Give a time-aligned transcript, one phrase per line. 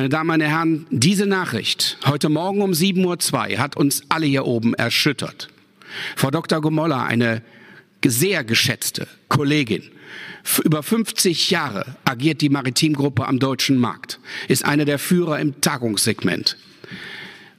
[0.00, 4.46] Meine Damen, meine Herren, diese Nachricht heute Morgen um 7.02 Uhr hat uns alle hier
[4.46, 5.50] oben erschüttert.
[6.16, 6.62] Frau Dr.
[6.62, 7.42] Gomolla, eine
[8.02, 9.82] sehr geschätzte Kollegin,
[10.64, 16.56] über 50 Jahre agiert die Maritimgruppe am deutschen Markt, ist einer der Führer im Tagungssegment,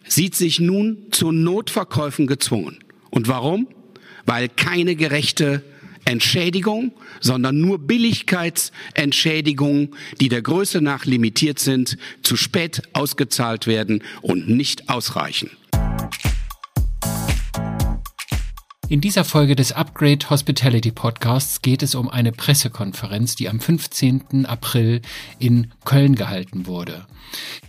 [0.07, 2.79] sieht sich nun zu Notverkäufen gezwungen.
[3.11, 3.67] Und warum?
[4.25, 5.61] Weil keine gerechte
[6.05, 14.49] Entschädigung, sondern nur Billigkeitsentschädigungen, die der Größe nach limitiert sind, zu spät ausgezahlt werden und
[14.49, 15.51] nicht ausreichen.
[18.91, 24.45] In dieser Folge des Upgrade Hospitality Podcasts geht es um eine Pressekonferenz, die am 15.
[24.45, 25.01] April
[25.39, 27.05] in Köln gehalten wurde.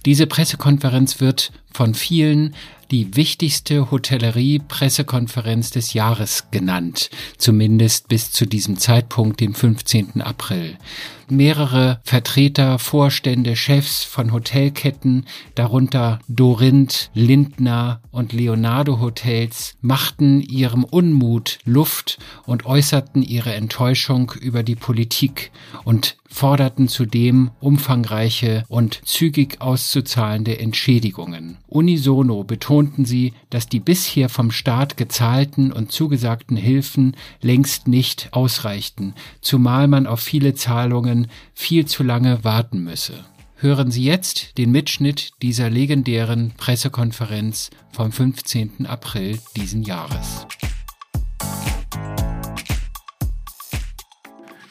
[0.05, 2.57] Diese Pressekonferenz wird von vielen
[2.93, 10.21] die wichtigste Hotellerie-Pressekonferenz des Jahres genannt, zumindest bis zu diesem Zeitpunkt, dem 15.
[10.21, 10.77] April.
[11.33, 15.25] Mehrere Vertreter, Vorstände, Chefs von Hotelketten,
[15.55, 24.63] darunter Dorinth, Lindner und Leonardo Hotels, machten ihrem Unmut Luft und äußerten ihre Enttäuschung über
[24.63, 25.53] die Politik
[25.85, 31.59] und forderten zudem umfangreiche und zügig auszuzahlende Entschädigungen.
[31.69, 39.15] Unisono betonten sie, dass die bisher vom Staat gezahlten und zugesagten Hilfen längst nicht ausreichten,
[39.41, 41.22] zumal man auf viele Zahlungen
[41.55, 43.25] viel zu lange warten müsse.
[43.57, 48.87] Hören Sie jetzt den Mitschnitt dieser legendären Pressekonferenz vom 15.
[48.87, 50.47] April diesen Jahres.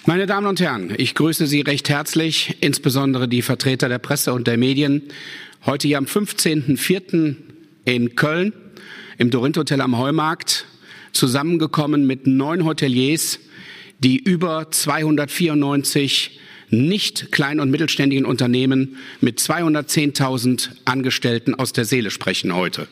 [0.06, 4.48] Meine Damen und Herren, ich grüße Sie recht herzlich, insbesondere die Vertreter der Presse und
[4.48, 5.04] der Medien,
[5.66, 7.36] heute hier am 15.04.
[7.86, 8.54] in Köln
[9.22, 10.66] im Dorint Hotel am Heumarkt,
[11.14, 13.38] zusammengekommen mit neun Hoteliers,
[14.04, 22.56] die über 294 nicht klein- und mittelständigen Unternehmen mit 210.000 Angestellten aus der Seele sprechen
[22.56, 22.88] heute.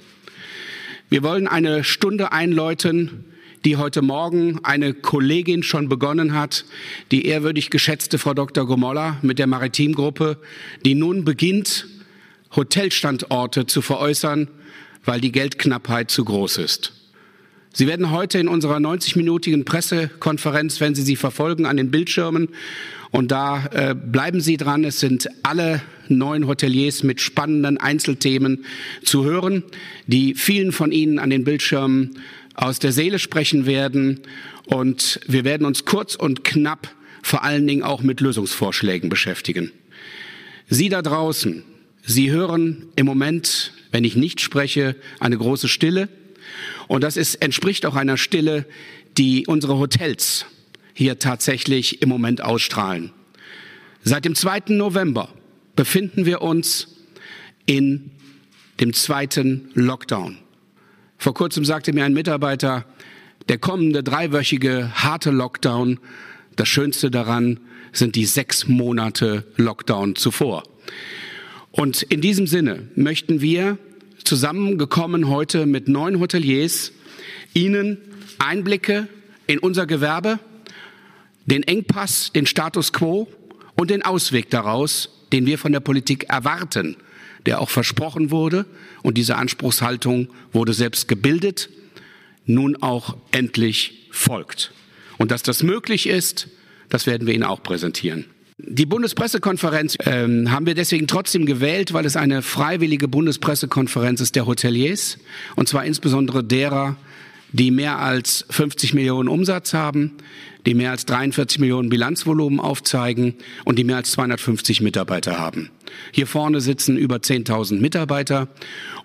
[1.09, 3.25] Wir wollen eine Stunde einläuten,
[3.65, 6.65] die heute Morgen eine Kollegin schon begonnen hat,
[7.11, 8.65] die ehrwürdig geschätzte Frau Dr.
[8.65, 10.37] Gomolla mit der Maritimgruppe,
[10.85, 11.87] die nun beginnt,
[12.55, 14.47] Hotelstandorte zu veräußern,
[15.03, 16.98] weil die Geldknappheit zu groß ist.
[17.71, 22.49] Sie werden heute in unserer 90-minütigen Pressekonferenz, wenn Sie sie verfolgen, an den Bildschirmen,
[23.11, 28.65] und da äh, bleiben Sie dran, es sind alle neun Hoteliers mit spannenden Einzelthemen
[29.03, 29.63] zu hören,
[30.07, 32.19] die vielen von Ihnen an den Bildschirmen
[32.53, 34.21] aus der Seele sprechen werden.
[34.65, 36.93] Und wir werden uns kurz und knapp
[37.23, 39.71] vor allen Dingen auch mit Lösungsvorschlägen beschäftigen.
[40.67, 41.63] Sie da draußen,
[42.05, 46.09] Sie hören im Moment, wenn ich nicht spreche, eine große Stille.
[46.87, 48.65] Und das ist, entspricht auch einer Stille,
[49.17, 50.45] die unsere Hotels
[50.93, 53.11] hier tatsächlich im Moment ausstrahlen.
[54.03, 54.63] Seit dem 2.
[54.69, 55.29] November
[55.75, 56.87] befinden wir uns
[57.65, 58.11] in
[58.79, 60.37] dem zweiten Lockdown.
[61.17, 62.85] Vor kurzem sagte mir ein Mitarbeiter,
[63.49, 65.99] der kommende dreiwöchige harte Lockdown,
[66.55, 67.59] das Schönste daran
[67.91, 70.63] sind die sechs Monate Lockdown zuvor.
[71.71, 73.77] Und in diesem Sinne möchten wir
[74.29, 76.91] zusammengekommen heute mit neun Hoteliers
[77.55, 77.97] Ihnen
[78.37, 79.07] Einblicke
[79.47, 80.37] in unser Gewerbe,
[81.47, 83.27] den Engpass, den Status quo
[83.75, 86.95] und den Ausweg daraus, den wir von der Politik erwarten,
[87.47, 88.67] der auch versprochen wurde.
[89.01, 91.71] Und diese Anspruchshaltung wurde selbst gebildet,
[92.45, 94.73] nun auch endlich folgt.
[95.17, 96.49] Und dass das möglich ist,
[96.89, 98.25] das werden wir Ihnen auch präsentieren.
[98.61, 104.47] Die Bundespressekonferenz ähm, haben wir deswegen trotzdem gewählt, weil es eine freiwillige Bundespressekonferenz ist der
[104.47, 105.17] Hoteliers,
[105.55, 106.97] und zwar insbesondere derer,
[107.53, 110.11] die mehr als 50 Millionen Umsatz haben,
[110.65, 115.71] die mehr als 43 Millionen Bilanzvolumen aufzeigen und die mehr als 250 Mitarbeiter haben.
[116.11, 118.49] Hier vorne sitzen über 10.000 Mitarbeiter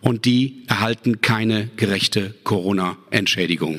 [0.00, 3.78] und die erhalten keine gerechte Corona-Entschädigung.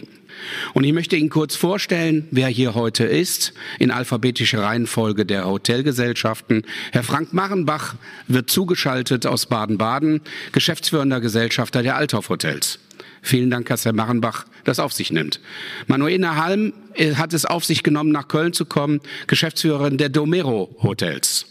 [0.73, 6.63] Und ich möchte Ihnen kurz vorstellen, wer hier heute ist, in alphabetischer Reihenfolge der Hotelgesellschaften.
[6.91, 7.95] Herr Frank Marrenbach
[8.27, 10.21] wird zugeschaltet aus Baden-Baden,
[10.51, 12.79] geschäftsführender Gesellschafter der Althoff Hotels.
[13.21, 15.39] Vielen Dank, dass Herr Marrenbach das auf sich nimmt.
[15.87, 20.75] Manuela Halm äh, hat es auf sich genommen, nach Köln zu kommen, Geschäftsführerin der Domero
[20.83, 21.47] Hotels.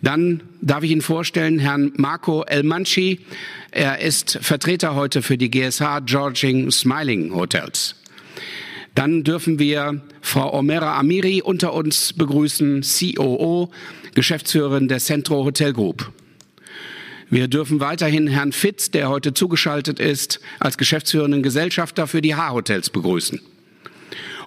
[0.00, 3.20] Dann darf ich Ihnen vorstellen, Herrn Marco Elmanci.
[3.72, 7.95] Er ist Vertreter heute für die GSH Georging Smiling Hotels.
[8.94, 13.70] Dann dürfen wir Frau Omera Amiri unter uns begrüßen, COO,
[14.14, 16.10] Geschäftsführerin der Centro Hotel Group.
[17.28, 22.88] Wir dürfen weiterhin Herrn Fitz, der heute zugeschaltet ist, als geschäftsführenden Gesellschafter für die H-Hotels
[22.90, 23.40] begrüßen.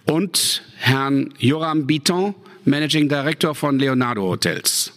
[0.06, 2.34] Und Herrn Joram Biton,
[2.66, 4.94] Managing Director von Leonardo Hotels.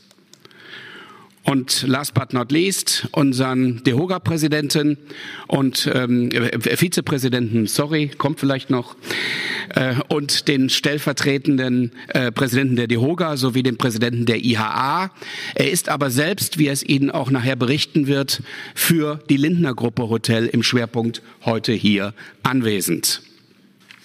[1.44, 4.96] Und last but not least unseren DEHOGA-Präsidenten
[5.48, 8.94] und ähm, äh, Vizepräsidenten, sorry, kommt vielleicht noch,
[9.74, 15.10] äh, und den stellvertretenden äh, Präsidenten der DEHOGA sowie den Präsidenten der IHA.
[15.56, 18.40] Er ist aber selbst, wie es Ihnen auch nachher berichten wird,
[18.76, 22.14] für die Lindner Gruppe Hotel im Schwerpunkt heute hier
[22.44, 23.20] anwesend.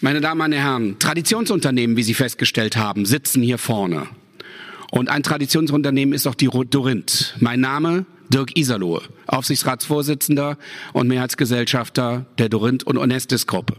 [0.02, 4.08] Meine Damen und Herren, Traditionsunternehmen, wie Sie festgestellt haben, sitzen hier vorne.
[4.92, 7.36] Und ein Traditionsunternehmen ist auch die Dorint.
[7.40, 10.58] Mein Name Dirk Iserlohe, Aufsichtsratsvorsitzender
[10.94, 13.76] und Mehrheitsgesellschafter der Dorint und Onestis Gruppe.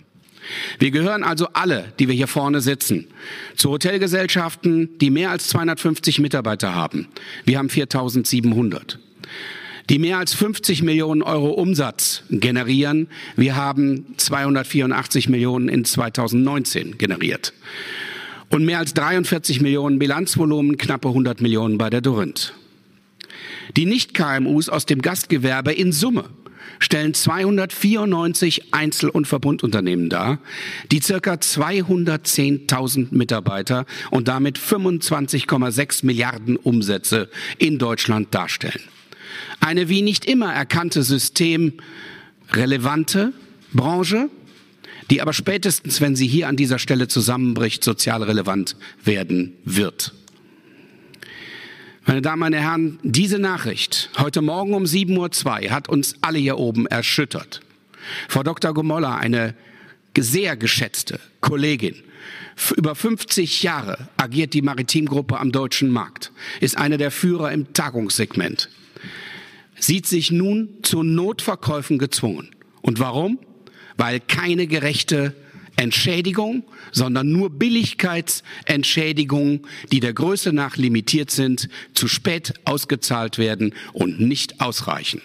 [0.78, 3.08] Wir gehören also alle, die wir hier vorne sitzen,
[3.54, 7.08] zu Hotelgesellschaften, die mehr als 250 Mitarbeiter haben.
[7.44, 8.98] Wir haben 4700
[9.90, 13.08] die mehr als 50 Millionen Euro Umsatz generieren.
[13.36, 17.54] Wir haben 284 Millionen in 2019 generiert
[18.50, 22.54] und mehr als 43 Millionen Bilanzvolumen, knappe 100 Millionen bei der Dorint.
[23.76, 26.24] Die Nicht-KMUs aus dem Gastgewerbe in Summe
[26.78, 30.38] stellen 294 Einzel- und Verbundunternehmen dar,
[30.92, 37.28] die circa 210.000 Mitarbeiter und damit 25,6 Milliarden Umsätze
[37.58, 38.80] in Deutschland darstellen.
[39.60, 43.32] Eine wie nicht immer erkannte systemrelevante
[43.72, 44.30] Branche,
[45.10, 50.12] die aber spätestens, wenn sie hier an dieser Stelle zusammenbricht, sozial relevant werden wird.
[52.06, 56.58] Meine Damen und Herren, diese Nachricht heute Morgen um 7.02 Uhr hat uns alle hier
[56.58, 57.60] oben erschüttert.
[58.28, 58.72] Frau Dr.
[58.72, 59.54] Gomolla, eine
[60.18, 61.94] sehr geschätzte Kollegin,
[62.76, 68.68] über 50 Jahre agiert die Maritimgruppe am deutschen Markt, ist eine der Führer im Tagungssegment,
[69.78, 72.50] sieht sich nun zu Notverkäufen gezwungen.
[72.82, 73.38] Und warum?
[73.98, 75.34] Weil keine gerechte
[75.76, 84.20] Entschädigung, sondern nur Billigkeitsentschädigungen, die der Größe nach limitiert sind, zu spät ausgezahlt werden und
[84.20, 85.22] nicht ausreichen.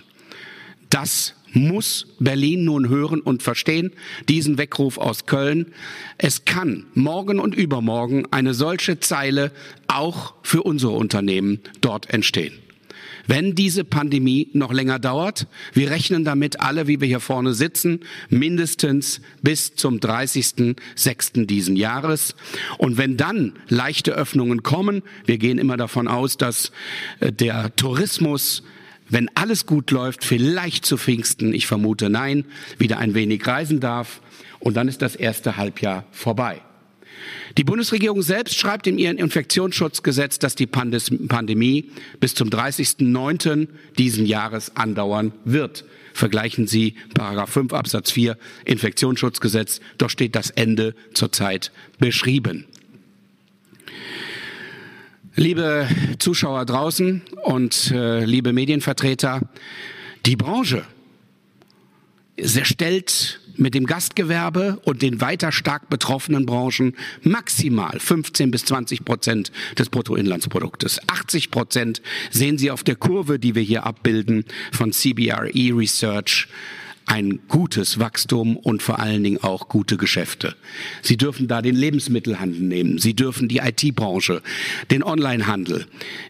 [0.89, 3.93] Das muss Berlin nun hören und verstehen,
[4.27, 5.67] diesen Weckruf aus Köln.
[6.17, 9.51] Es kann morgen und übermorgen eine solche Zeile
[9.87, 12.62] auch für unsere Unternehmen dort entstehen
[13.27, 15.47] wenn diese Pandemie noch länger dauert.
[15.73, 21.45] Wir rechnen damit alle, wie wir hier vorne sitzen, mindestens bis zum 30.06.
[21.45, 22.35] diesen Jahres.
[22.77, 26.71] Und wenn dann leichte Öffnungen kommen, wir gehen immer davon aus, dass
[27.19, 28.63] äh, der Tourismus
[29.09, 32.45] wenn alles gut läuft, vielleicht zu Pfingsten, ich vermute nein,
[32.79, 34.21] wieder ein wenig reisen darf.
[34.59, 36.61] Und dann ist das erste Halbjahr vorbei.
[37.57, 43.67] Die Bundesregierung selbst schreibt in ihrem Infektionsschutzgesetz, dass die Pandemie bis zum 30.09.
[43.97, 45.85] diesen Jahres andauern wird.
[46.13, 52.65] Vergleichen Sie Paragraph 5 Absatz 4 Infektionsschutzgesetz, dort steht das Ende zurzeit beschrieben.
[55.35, 55.87] Liebe
[56.19, 59.41] Zuschauer draußen und äh, liebe Medienvertreter,
[60.27, 60.85] die Branche
[62.37, 69.51] stellt mit dem Gastgewerbe und den weiter stark betroffenen Branchen maximal 15 bis 20 Prozent
[69.77, 70.99] des Bruttoinlandsproduktes.
[71.07, 72.01] 80 Prozent
[72.31, 76.47] sehen Sie auf der Kurve, die wir hier abbilden von CBRE Research
[77.05, 80.55] ein gutes Wachstum und vor allen Dingen auch gute Geschäfte.
[81.01, 84.41] Sie dürfen da den Lebensmittelhandel nehmen, Sie dürfen die IT-Branche,
[84.89, 85.85] den Onlinehandel,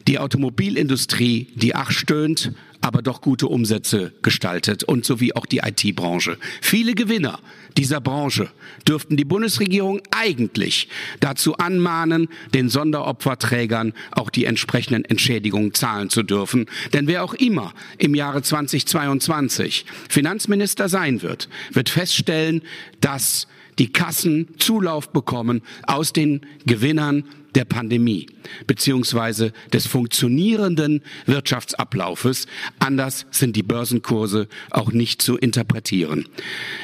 [0.07, 2.53] die Automobilindustrie, die ach stöhnt,
[2.83, 6.37] aber doch gute Umsätze gestaltet und sowie auch die IT-Branche.
[6.61, 7.39] Viele Gewinner
[7.77, 8.49] dieser Branche
[8.85, 10.89] dürften die Bundesregierung eigentlich
[11.21, 16.65] dazu anmahnen, den Sonderopferträgern auch die entsprechenden Entschädigungen zahlen zu dürfen.
[16.91, 22.63] Denn wer auch immer im Jahre 2022 Finanzminister sein wird, wird feststellen,
[22.99, 23.47] dass
[23.79, 27.23] die Kassen Zulauf bekommen aus den Gewinnern
[27.55, 28.27] der Pandemie
[28.67, 32.47] beziehungsweise des funktionierenden Wirtschaftsablaufes.
[32.79, 36.27] Anders sind die Börsenkurse auch nicht zu interpretieren.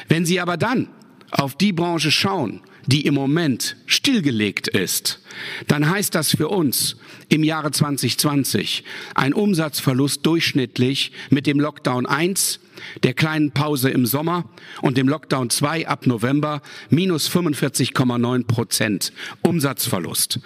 [0.08, 0.88] Wenn Sie aber dann
[1.30, 5.20] auf die Branche schauen, die im Moment stillgelegt ist,
[5.66, 6.96] dann heißt das für uns
[7.28, 8.84] im Jahre 2020
[9.14, 12.60] ein Umsatzverlust durchschnittlich mit dem Lockdown 1,
[13.02, 14.48] der kleinen Pause im Sommer
[14.82, 20.40] und dem Lockdown 2 ab November minus 45,9 Prozent Umsatzverlust.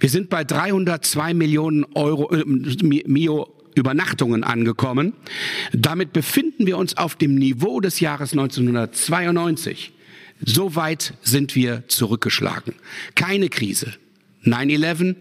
[0.00, 5.14] Wir sind bei 302 Millionen Euro, äh, Mio Übernachtungen angekommen.
[5.72, 9.92] Damit befinden wir uns auf dem Niveau des Jahres 1992.
[10.44, 12.74] So weit sind wir zurückgeschlagen.
[13.14, 13.94] Keine Krise.
[14.44, 15.16] 9-11,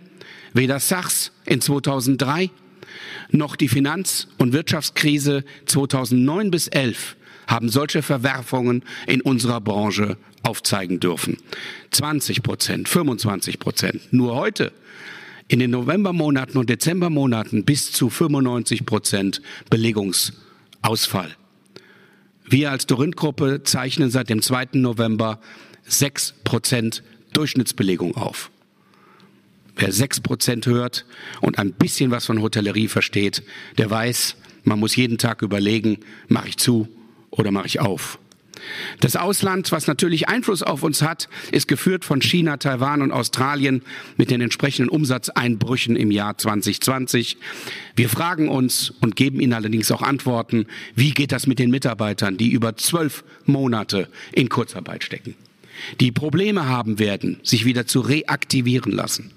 [0.54, 2.50] weder SARS in 2003
[3.32, 7.16] noch die Finanz- und Wirtschaftskrise 2009 bis 11
[7.48, 11.38] haben solche Verwerfungen in unserer Branche aufzeigen dürfen.
[11.92, 14.14] 20 Prozent, 25 Prozent.
[14.14, 14.72] Nur heute
[15.48, 21.36] in den Novembermonaten und Dezembermonaten bis zu 95 Prozent Belegungsausfall.
[22.50, 24.70] Wir als Dorint-Gruppe zeichnen seit dem 2.
[24.74, 25.42] November
[25.86, 28.52] 6 Prozent Durchschnittsbelegung auf.
[29.76, 31.06] Wer 6 Prozent hört
[31.42, 33.44] und ein bisschen was von Hotellerie versteht,
[33.78, 36.00] der weiß, man muss jeden Tag überlegen,
[36.30, 36.88] mache ich zu
[37.32, 38.18] oder mache ich auf.
[39.00, 43.82] Das Ausland, was natürlich Einfluss auf uns hat, ist geführt von China, Taiwan und Australien
[44.18, 47.38] mit den entsprechenden Umsatzeinbrüchen im Jahr 2020.
[47.96, 52.38] Wir fragen uns und geben Ihnen allerdings auch Antworten, wie geht das mit den Mitarbeitern,
[52.38, 55.36] die über zwölf Monate in Kurzarbeit stecken
[56.00, 59.32] die Probleme haben werden, sich wieder zu reaktivieren lassen,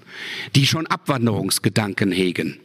[0.55, 2.59] die schon Abwanderungsgedanken hegen.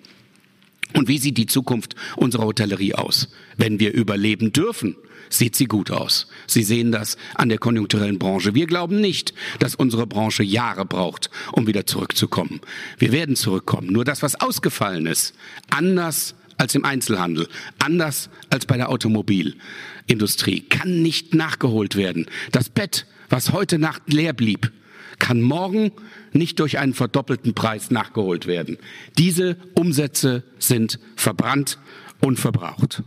[0.96, 3.28] Und wie sieht die Zukunft unserer Hotellerie aus?
[3.58, 4.96] Wenn wir überleben dürfen,
[5.28, 6.26] sieht sie gut aus.
[6.46, 8.54] Sie sehen das an der konjunkturellen Branche.
[8.54, 12.62] Wir glauben nicht, dass unsere Branche Jahre braucht, um wieder zurückzukommen.
[12.98, 13.92] Wir werden zurückkommen.
[13.92, 15.34] Nur das, was ausgefallen ist,
[15.68, 17.46] anders als im Einzelhandel,
[17.78, 22.26] anders als bei der Automobilindustrie, kann nicht nachgeholt werden.
[22.52, 24.72] Das Bett, was heute Nacht leer blieb,
[25.18, 25.92] kann morgen
[26.32, 28.78] nicht durch einen verdoppelten Preis nachgeholt werden.
[29.18, 31.78] Diese Umsätze sind verbrannt
[32.20, 33.02] und verbraucht.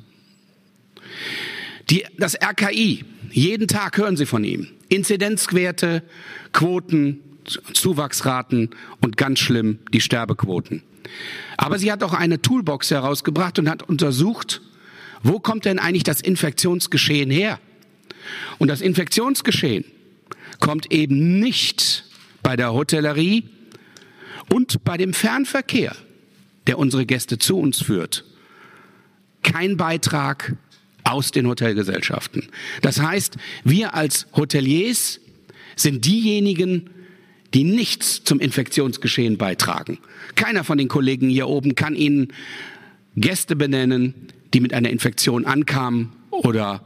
[1.89, 4.67] Die, das RKI, jeden Tag hören Sie von ihm.
[4.89, 6.03] Inzidenzwerte,
[6.51, 7.21] Quoten,
[7.73, 8.69] Zuwachsraten
[9.01, 10.83] und ganz schlimm die Sterbequoten.
[11.57, 14.61] Aber sie hat auch eine Toolbox herausgebracht und hat untersucht,
[15.23, 17.59] wo kommt denn eigentlich das Infektionsgeschehen her?
[18.59, 19.85] Und das Infektionsgeschehen
[20.59, 22.05] kommt eben nicht
[22.43, 23.43] bei der Hotellerie
[24.51, 25.95] und bei dem Fernverkehr,
[26.67, 28.25] der unsere Gäste zu uns führt.
[29.43, 30.55] Kein Beitrag
[31.03, 32.49] aus den Hotelgesellschaften.
[32.81, 35.19] Das heißt, wir als Hoteliers
[35.75, 36.89] sind diejenigen,
[37.53, 39.99] die nichts zum Infektionsgeschehen beitragen.
[40.35, 42.33] Keiner von den Kollegen hier oben kann Ihnen
[43.15, 44.13] Gäste benennen,
[44.53, 46.83] die mit einer Infektion ankamen oder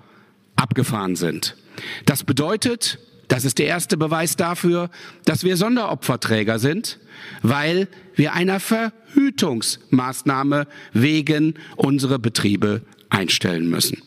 [0.55, 1.57] abgefahren sind.
[2.05, 4.89] Das bedeutet, das ist der erste Beweis dafür,
[5.25, 6.99] dass wir Sonderopferträger sind,
[7.41, 14.01] weil wir einer Verhütungsmaßnahme wegen unsere Betriebe einstellen müssen.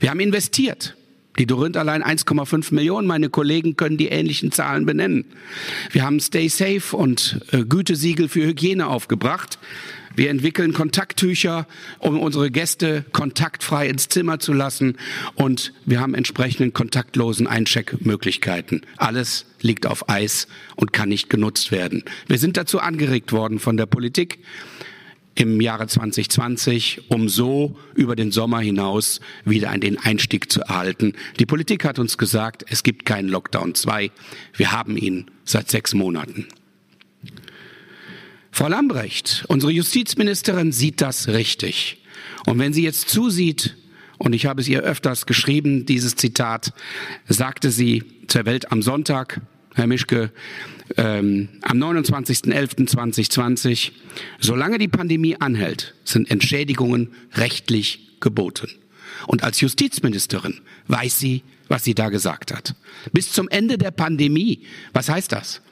[0.00, 0.96] Wir haben investiert.
[1.38, 3.06] Die Dorint allein 1,5 Millionen.
[3.06, 5.24] Meine Kollegen können die ähnlichen Zahlen benennen.
[5.90, 9.58] Wir haben Stay Safe und äh, Gütesiegel für Hygiene aufgebracht.
[10.14, 11.66] Wir entwickeln Kontakttücher,
[11.98, 14.96] um unsere Gäste kontaktfrei ins Zimmer zu lassen.
[15.34, 18.82] Und wir haben entsprechenden kontaktlosen Eincheckmöglichkeiten.
[18.96, 22.04] Alles liegt auf Eis und kann nicht genutzt werden.
[22.26, 24.40] Wir sind dazu angeregt worden von der Politik
[25.34, 31.14] im Jahre 2020, um so über den Sommer hinaus wieder den Einstieg zu erhalten.
[31.38, 34.10] Die Politik hat uns gesagt, es gibt keinen Lockdown 2.
[34.54, 36.48] Wir haben ihn seit sechs Monaten.
[38.54, 42.02] Frau Lambrecht, unsere Justizministerin, sieht das richtig.
[42.46, 43.78] Und wenn sie jetzt zusieht,
[44.18, 46.74] und ich habe es ihr öfters geschrieben, dieses Zitat,
[47.26, 49.40] sagte sie zur Welt am Sonntag,
[49.74, 50.32] Herr Mischke,
[50.98, 53.92] ähm, am 29.11.2020,
[54.38, 58.68] solange die Pandemie anhält, sind Entschädigungen rechtlich geboten.
[59.26, 62.74] Und als Justizministerin weiß sie, was sie da gesagt hat.
[63.12, 65.62] Bis zum Ende der Pandemie, was heißt das?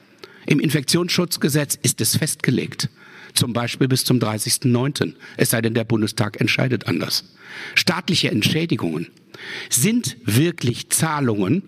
[0.45, 2.89] Im Infektionsschutzgesetz ist es festgelegt.
[3.33, 5.13] Zum Beispiel bis zum 30.09.
[5.37, 7.23] Es sei denn, der Bundestag entscheidet anders.
[7.75, 9.07] Staatliche Entschädigungen
[9.69, 11.63] sind wirklich Zahlungen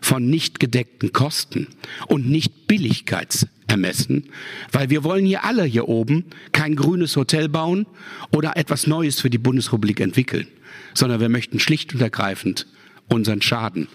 [0.00, 1.68] von nicht gedeckten Kosten
[2.06, 4.30] und nicht Billigkeitsermessen,
[4.70, 7.86] weil wir wollen hier alle hier oben kein grünes Hotel bauen
[8.30, 10.46] oder etwas Neues für die Bundesrepublik entwickeln,
[10.94, 12.66] sondern wir möchten schlicht und ergreifend
[13.08, 13.88] unseren Schaden.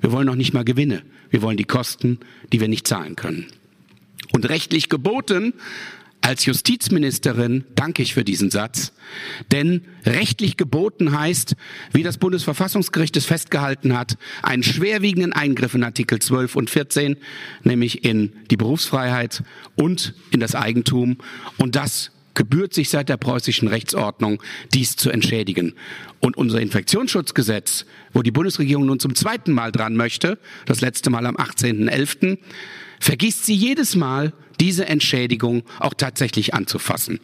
[0.00, 1.02] Wir wollen noch nicht mal Gewinne.
[1.30, 2.20] Wir wollen die Kosten,
[2.52, 3.46] die wir nicht zahlen können.
[4.32, 5.54] Und rechtlich geboten
[6.26, 8.92] als Justizministerin danke ich für diesen Satz,
[9.52, 11.54] denn rechtlich geboten heißt,
[11.92, 17.16] wie das Bundesverfassungsgericht es festgehalten hat, einen schwerwiegenden Eingriff in Artikel 12 und 14,
[17.62, 19.44] nämlich in die Berufsfreiheit
[19.76, 21.18] und in das Eigentum.
[21.58, 24.42] Und das gebührt sich seit der preußischen Rechtsordnung,
[24.74, 25.74] dies zu entschädigen.
[26.18, 31.24] Und unser Infektionsschutzgesetz, wo die Bundesregierung nun zum zweiten Mal dran möchte, das letzte Mal
[31.24, 32.38] am 18.11.,
[33.00, 37.20] vergisst sie jedes Mal, diese Entschädigung auch tatsächlich anzufassen.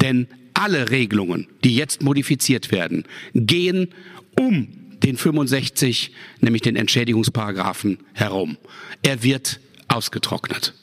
[0.00, 3.04] Denn alle Regelungen, die jetzt modifiziert werden,
[3.34, 3.88] gehen
[4.38, 4.68] um
[5.02, 8.56] den 65, nämlich den Entschädigungsparagraphen herum.
[9.02, 10.74] Er wird ausgetrocknet.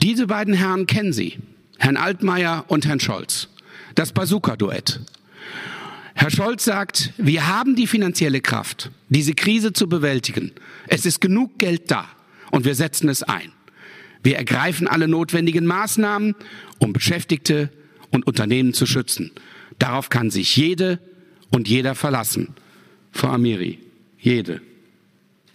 [0.00, 1.38] Diese beiden Herren kennen Sie,
[1.78, 3.48] Herrn Altmaier und Herrn Scholz.
[3.94, 5.00] Das Bazooka-Duett.
[6.14, 10.52] Herr Scholz sagt, wir haben die finanzielle Kraft, diese Krise zu bewältigen.
[10.86, 12.08] Es ist genug Geld da
[12.50, 13.52] und wir setzen es ein.
[14.22, 16.34] Wir ergreifen alle notwendigen Maßnahmen,
[16.78, 17.68] um Beschäftigte
[18.10, 19.32] und Unternehmen zu schützen.
[19.78, 20.98] Darauf kann sich jede
[21.50, 22.54] und jeder verlassen.
[23.12, 23.80] Frau Amiri,
[24.18, 24.62] jede.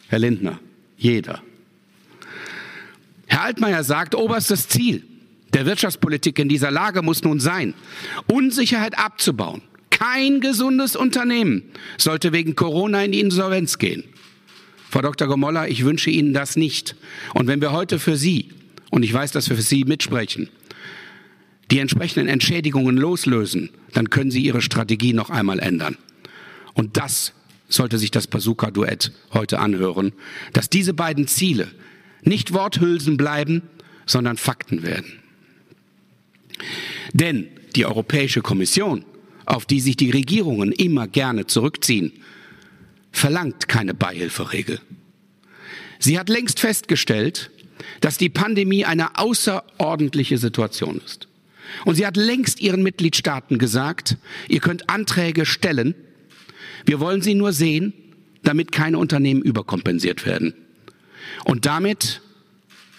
[0.08, 0.60] Herr Lindner,
[0.98, 1.42] jeder.
[3.28, 5.04] Herr Altmaier sagt, oberstes Ziel
[5.54, 7.74] der Wirtschaftspolitik in dieser Lage muss nun sein,
[8.28, 9.62] Unsicherheit abzubauen.
[10.00, 11.62] Kein gesundes Unternehmen
[11.98, 14.06] sollte wegen Corona in die Insolvenz gehen.
[14.90, 15.28] Frau Dr.
[15.28, 16.96] Gomolla, ich wünsche Ihnen das nicht.
[17.34, 18.54] Und wenn wir heute für Sie,
[18.92, 20.50] und ich weiß, dass wir für Sie mitsprechen,
[21.70, 25.98] die entsprechenden Entschädigungen loslösen, dann können Sie Ihre Strategie noch einmal ändern.
[26.74, 27.34] Und das
[27.68, 30.14] sollte sich das Bazooka-Duett heute anhören,
[30.54, 31.68] dass diese beiden Ziele
[32.22, 33.64] nicht Worthülsen bleiben,
[34.06, 35.12] sondern Fakten werden.
[37.12, 39.04] Denn die Europäische Kommission,
[39.50, 42.14] auf die sich die Regierungen immer gerne zurückziehen,
[43.12, 44.80] verlangt keine Beihilferegel.
[45.98, 47.50] Sie hat längst festgestellt,
[48.00, 51.28] dass die Pandemie eine außerordentliche Situation ist.
[51.84, 55.96] Und sie hat längst ihren Mitgliedstaaten gesagt, ihr könnt Anträge stellen,
[56.86, 57.94] wir wollen sie nur sehen,
[58.44, 60.54] damit keine Unternehmen überkompensiert werden.
[61.44, 62.22] Und damit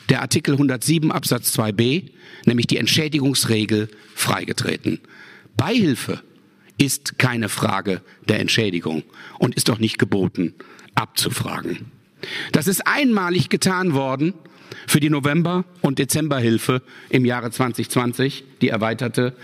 [0.09, 2.11] der Artikel 107 Absatz 2b,
[2.45, 5.01] nämlich die Entschädigungsregel, freigetreten.
[5.57, 6.23] Beihilfe
[6.81, 9.03] ist keine Frage der Entschädigung
[9.39, 10.55] und ist doch nicht geboten
[10.95, 11.93] abzufragen.
[12.53, 14.35] Das ist einmalig getan worden
[14.87, 19.37] für die November- und Dezemberhilfe im Jahre 2020, die erweiterte.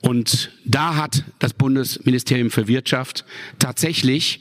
[0.00, 3.24] Und da hat das Bundesministerium für Wirtschaft
[3.58, 4.40] tatsächlich,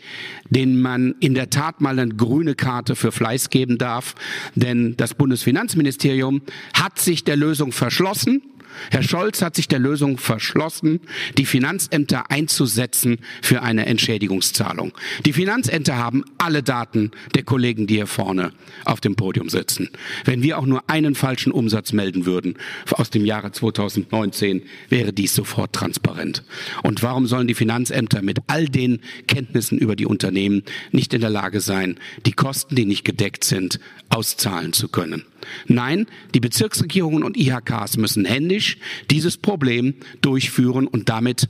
[0.50, 4.16] den man in der Tat mal eine grüne Karte für Fleiß geben darf,
[4.56, 6.42] denn das Bundesfinanzministerium
[6.74, 8.42] hat sich der Lösung verschlossen
[8.90, 11.00] Herr Scholz hat sich der Lösung verschlossen,
[11.38, 14.94] die Finanzämter einzusetzen für eine Entschädigungszahlung.
[15.26, 18.52] Die Finanzämter haben alle Daten der Kollegen, die hier vorne
[18.86, 19.90] auf dem Podium sitzen.
[20.26, 22.58] Wenn wir auch nur einen falschen Umsatz melden würden
[22.92, 26.44] aus dem Jahre 2019, wäre dies sofort transparent.
[26.84, 31.30] Und warum sollen die Finanzämter mit all den Kenntnissen über die Unternehmen nicht in der
[31.30, 33.80] Lage sein, die Kosten, die nicht gedeckt sind,
[34.10, 35.26] auszahlen zu können?
[35.68, 38.78] Nein, die Bezirksregierungen und IHKs müssen händisch
[39.10, 41.48] dieses Problem durchführen und damit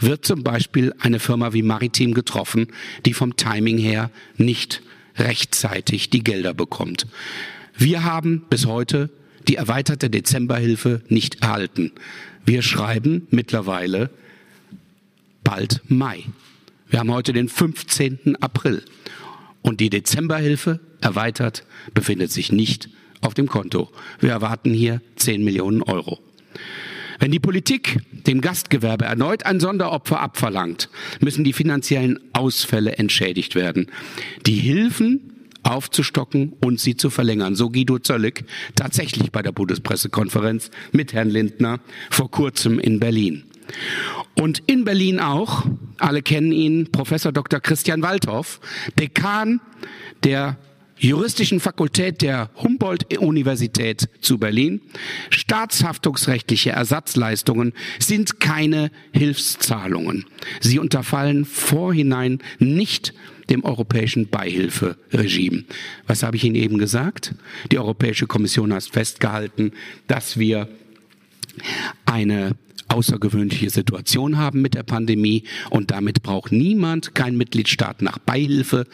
[0.00, 2.68] wird zum Beispiel eine Firma wie Maritim getroffen,
[3.04, 4.82] die vom Timing her nicht
[5.16, 7.06] rechtzeitig die Gelder bekommt.
[7.76, 9.10] Wir haben bis heute
[9.48, 11.92] die erweiterte Dezemberhilfe nicht erhalten.
[12.44, 14.10] Wir schreiben mittlerweile
[15.42, 16.24] bald Mai.
[16.88, 18.36] Wir haben heute den 15.
[18.40, 18.82] April
[19.62, 22.88] und die Dezemberhilfe erweitert befindet sich nicht
[23.20, 23.90] auf dem Konto.
[24.20, 26.18] Wir erwarten hier 10 Millionen Euro.
[27.18, 30.88] Wenn die Politik dem Gastgewerbe erneut ein Sonderopfer abverlangt,
[31.20, 33.88] müssen die finanziellen Ausfälle entschädigt werden.
[34.46, 35.32] Die Hilfen
[35.64, 37.56] aufzustocken und sie zu verlängern.
[37.56, 38.44] So Guido Zöllig
[38.76, 43.44] tatsächlich bei der Bundespressekonferenz mit Herrn Lindner vor kurzem in Berlin.
[44.34, 45.66] Und in Berlin auch,
[45.98, 47.60] alle kennen ihn, Professor Dr.
[47.60, 48.60] Christian Waldhoff,
[48.98, 49.60] Dekan
[50.24, 50.56] der
[51.00, 54.80] Juristischen Fakultät der Humboldt-Universität zu Berlin.
[55.30, 60.26] Staatshaftungsrechtliche Ersatzleistungen sind keine Hilfszahlungen.
[60.60, 63.14] Sie unterfallen vorhinein nicht
[63.48, 65.64] dem europäischen Beihilferegime.
[66.06, 67.34] Was habe ich Ihnen eben gesagt?
[67.70, 69.72] Die Europäische Kommission hat festgehalten,
[70.06, 70.68] dass wir
[72.04, 72.56] eine
[72.88, 78.86] außergewöhnliche Situation haben mit der Pandemie und damit braucht niemand, kein Mitgliedstaat nach Beihilfe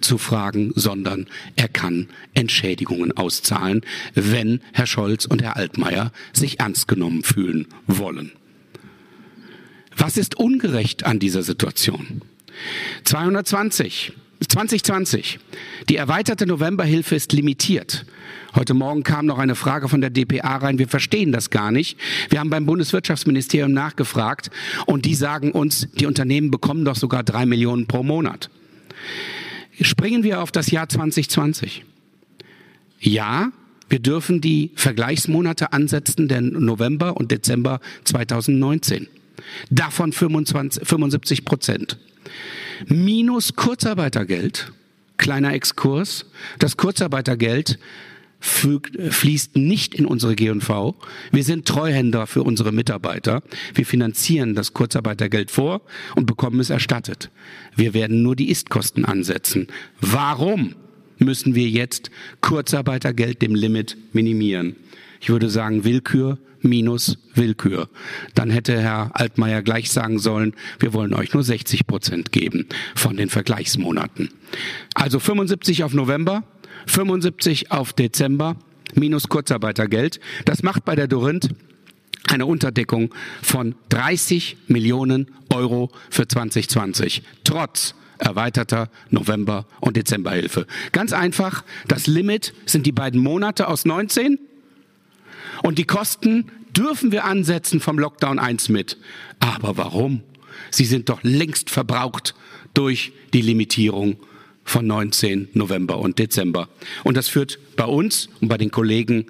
[0.00, 3.82] zu fragen, sondern er kann Entschädigungen auszahlen,
[4.14, 8.32] wenn Herr Scholz und Herr Altmaier sich ernst genommen fühlen wollen.
[9.96, 12.22] Was ist ungerecht an dieser Situation?
[13.04, 14.12] 220
[14.48, 15.38] 2020.
[15.88, 18.06] Die erweiterte Novemberhilfe ist limitiert.
[18.54, 20.78] Heute Morgen kam noch eine Frage von der DPA rein.
[20.78, 21.98] Wir verstehen das gar nicht.
[22.30, 24.50] Wir haben beim Bundeswirtschaftsministerium nachgefragt
[24.86, 28.50] und die sagen uns, die Unternehmen bekommen doch sogar drei Millionen pro Monat.
[29.80, 31.84] Springen wir auf das Jahr 2020.
[33.00, 33.50] Ja,
[33.88, 39.08] wir dürfen die Vergleichsmonate ansetzen, der November und Dezember 2019.
[39.70, 41.98] Davon 25, 75 Prozent
[42.88, 44.72] minus Kurzarbeitergeld.
[45.16, 46.26] Kleiner Exkurs.
[46.58, 47.78] Das Kurzarbeitergeld
[48.40, 50.96] fließt nicht in unsere G&V.
[51.30, 53.42] Wir sind Treuhänder für unsere Mitarbeiter.
[53.72, 55.82] Wir finanzieren das Kurzarbeitergeld vor
[56.16, 57.30] und bekommen es erstattet.
[57.76, 59.68] Wir werden nur die Istkosten ansetzen.
[60.00, 60.74] Warum
[61.18, 64.74] müssen wir jetzt Kurzarbeitergeld dem Limit minimieren?
[65.20, 67.88] Ich würde sagen Willkür minus Willkür.
[68.34, 73.16] Dann hätte Herr Altmaier gleich sagen sollen, wir wollen euch nur 60 Prozent geben von
[73.16, 74.30] den Vergleichsmonaten.
[74.94, 76.44] Also 75 auf November,
[76.86, 78.56] 75 auf Dezember.
[78.94, 80.20] minus Kurzarbeitergeld.
[80.44, 81.48] Das macht bei der Dorint
[82.28, 90.66] eine Unterdeckung von 30 Millionen Euro für 2020, trotz erweiterter November- und Dezemberhilfe.
[90.92, 94.38] Ganz einfach, das Limit sind die beiden Monate aus 19
[95.62, 98.96] und die Kosten dürfen wir ansetzen vom Lockdown 1 mit.
[99.40, 100.22] Aber warum?
[100.70, 102.34] Sie sind doch längst verbraucht
[102.74, 104.16] durch die Limitierung
[104.64, 106.68] von 19 November und Dezember.
[107.04, 109.26] Und das führt bei uns und bei den Kollegen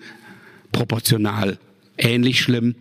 [0.73, 1.59] proportional
[1.99, 2.75] ähnlich schlimm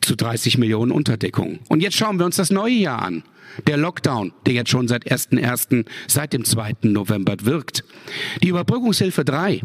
[0.00, 1.60] zu 30 Millionen Unterdeckung.
[1.68, 3.22] Und jetzt schauen wir uns das neue Jahr an.
[3.66, 6.74] Der Lockdown, der jetzt schon seit 1.1., seit dem 2.
[6.82, 7.84] November wirkt.
[8.42, 9.62] Die Überbrückungshilfe 3.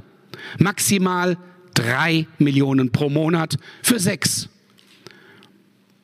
[0.59, 1.37] Maximal
[1.77, 4.49] 3 Millionen pro Monat für sechs.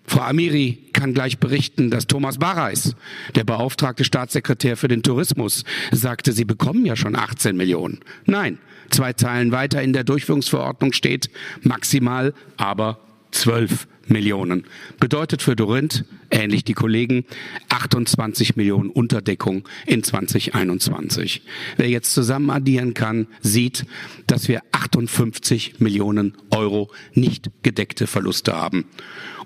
[0.05, 2.95] Frau Amiri kann gleich berichten, dass Thomas Barreis,
[3.35, 8.01] der beauftragte Staatssekretär für den Tourismus, sagte, sie bekommen ja schon 18 Millionen.
[8.25, 8.59] Nein,
[8.91, 11.31] zwei Zeilen weiter in der Durchführungsverordnung steht
[11.61, 12.99] maximal aber
[13.31, 14.65] 12 Millionen.
[14.99, 17.25] Bedeutet für Dorint, ähnlich die Kollegen,
[17.69, 21.41] 28 Millionen Unterdeckung in 2021.
[21.77, 23.85] Wer jetzt zusammen addieren kann, sieht,
[24.27, 28.85] dass wir 58 Millionen Euro nicht gedeckte Verluste haben.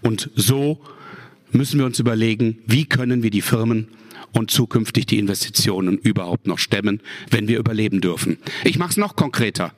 [0.02, 0.82] Und so
[1.52, 3.88] müssen wir uns überlegen, wie können wir die Firmen
[4.34, 8.38] und zukünftig die Investitionen überhaupt noch stemmen, wenn wir überleben dürfen.
[8.63, 9.74] Ich mache es noch konkreter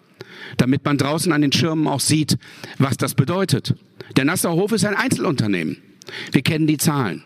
[0.57, 2.37] damit man draußen an den Schirmen auch sieht,
[2.77, 3.75] was das bedeutet.
[4.15, 5.77] Der Nassauer Hof ist ein Einzelunternehmen.
[6.31, 7.23] Wir kennen die Zahlen.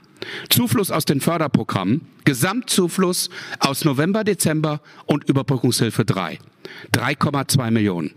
[0.49, 6.39] Zufluss aus den Förderprogrammen, Gesamtzufluss aus November, Dezember und Überbrückungshilfe 3.
[6.93, 8.11] 3,2 Millionen.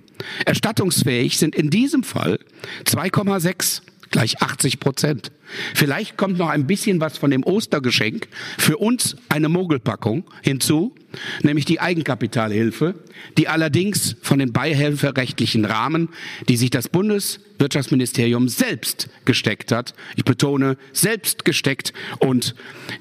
[0.45, 2.39] Erstattungsfähig sind in diesem Fall
[2.85, 5.33] 2,6 gleich 80 Prozent.
[5.75, 10.95] Vielleicht kommt noch ein bisschen was von dem Ostergeschenk für uns eine Mogelpackung hinzu,
[11.43, 12.95] nämlich die Eigenkapitalhilfe,
[13.39, 16.09] die allerdings von den beihilferechtlichen Rahmen,
[16.49, 22.55] die sich das Bundeswirtschaftsministerium selbst gesteckt hat, ich betone selbst gesteckt und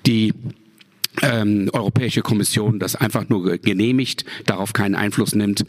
[0.06, 0.34] die
[1.22, 5.66] ähm, Europäische Kommission das einfach nur genehmigt, darauf keinen Einfluss nimmt,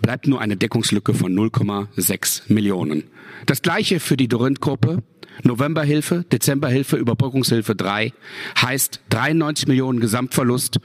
[0.00, 3.04] bleibt nur eine Deckungslücke von 0,6 Millionen.
[3.46, 5.02] Das gleiche für die Dorint-Gruppe.
[5.44, 8.12] Novemberhilfe, Dezemberhilfe, Überbrückungshilfe 3
[8.60, 10.78] heißt 93 Millionen Gesamtverlust,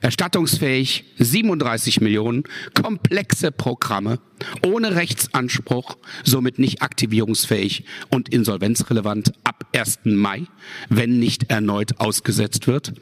[0.00, 2.44] erstattungsfähig 37 Millionen,
[2.80, 4.20] komplexe Programme,
[4.64, 10.00] ohne Rechtsanspruch, somit nicht aktivierungsfähig und insolvenzrelevant ab 1.
[10.04, 10.44] Mai,
[10.88, 12.92] wenn nicht erneut ausgesetzt wird.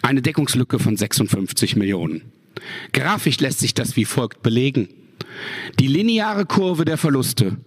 [0.00, 2.32] Eine Deckungslücke von 56 Millionen.
[2.92, 4.88] Grafisch lässt sich das wie folgt belegen.
[5.78, 7.58] Die lineare Kurve der Verluste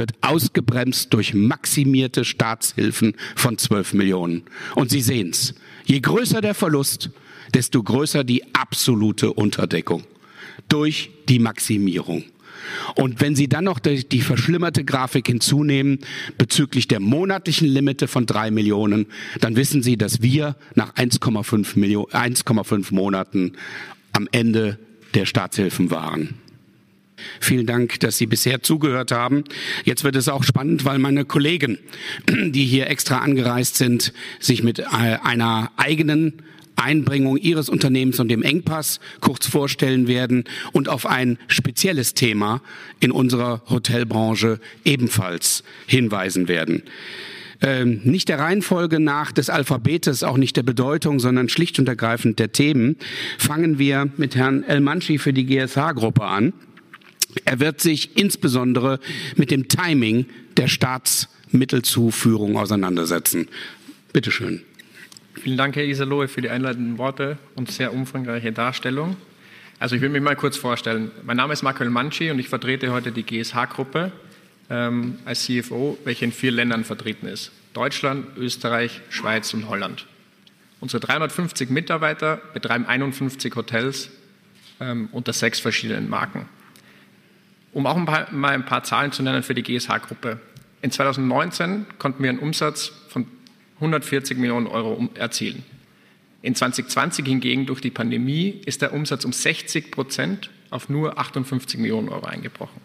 [0.00, 4.42] wird ausgebremst durch maximierte Staatshilfen von 12 Millionen.
[4.74, 5.54] Und Sie sehen's.
[5.84, 7.10] Je größer der Verlust,
[7.54, 10.04] desto größer die absolute Unterdeckung
[10.68, 12.24] durch die Maximierung.
[12.94, 15.98] Und wenn Sie dann noch die, verschlimmerte Grafik hinzunehmen
[16.38, 19.06] bezüglich der monatlichen Limite von drei Millionen,
[19.40, 23.52] dann wissen Sie, dass wir nach 1,5 1,5 Monaten
[24.12, 24.78] am Ende
[25.14, 26.34] der Staatshilfen waren.
[27.40, 29.44] Vielen Dank, dass Sie bisher zugehört haben.
[29.84, 31.78] Jetzt wird es auch spannend, weil meine Kollegen,
[32.28, 34.84] die hier extra angereist sind, sich mit äh,
[35.22, 36.42] einer eigenen
[36.76, 42.62] Einbringung Ihres Unternehmens und dem Engpass kurz vorstellen werden und auf ein spezielles Thema
[43.00, 46.82] in unserer Hotelbranche ebenfalls hinweisen werden.
[47.62, 52.38] Ähm, nicht der Reihenfolge nach des Alphabetes, auch nicht der Bedeutung, sondern schlicht und ergreifend
[52.38, 52.96] der Themen,
[53.36, 56.54] fangen wir mit Herrn El Manchi für die GSH-Gruppe an.
[57.44, 59.00] Er wird sich insbesondere
[59.36, 63.48] mit dem Timing der Staatsmittelzuführung auseinandersetzen.
[64.12, 64.62] Bitte schön.
[65.34, 69.16] Vielen Dank, Herr Iserlohe, für die einleitenden Worte und sehr umfangreiche Darstellung.
[69.78, 71.10] Also ich will mich mal kurz vorstellen.
[71.24, 74.12] Mein Name ist Markel Manci und ich vertrete heute die GSH-Gruppe
[74.68, 77.52] ähm, als CFO, welche in vier Ländern vertreten ist.
[77.72, 80.06] Deutschland, Österreich, Schweiz und Holland.
[80.80, 84.10] Unsere 350 Mitarbeiter betreiben 51 Hotels
[84.80, 86.46] ähm, unter sechs verschiedenen Marken.
[87.72, 90.40] Um auch ein paar, mal ein paar Zahlen zu nennen für die GSH-Gruppe.
[90.82, 93.26] In 2019 konnten wir einen Umsatz von
[93.76, 95.62] 140 Millionen Euro erzielen.
[96.42, 101.78] In 2020 hingegen durch die Pandemie ist der Umsatz um 60 Prozent auf nur 58
[101.78, 102.80] Millionen Euro eingebrochen.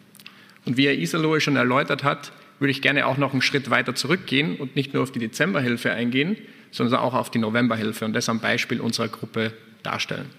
[0.65, 3.95] Und wie Herr Iserlohe schon erläutert hat, würde ich gerne auch noch einen Schritt weiter
[3.95, 6.37] zurückgehen und nicht nur auf die Dezemberhilfe eingehen,
[6.71, 10.29] sondern auch auf die Novemberhilfe und das am Beispiel unserer Gruppe darstellen.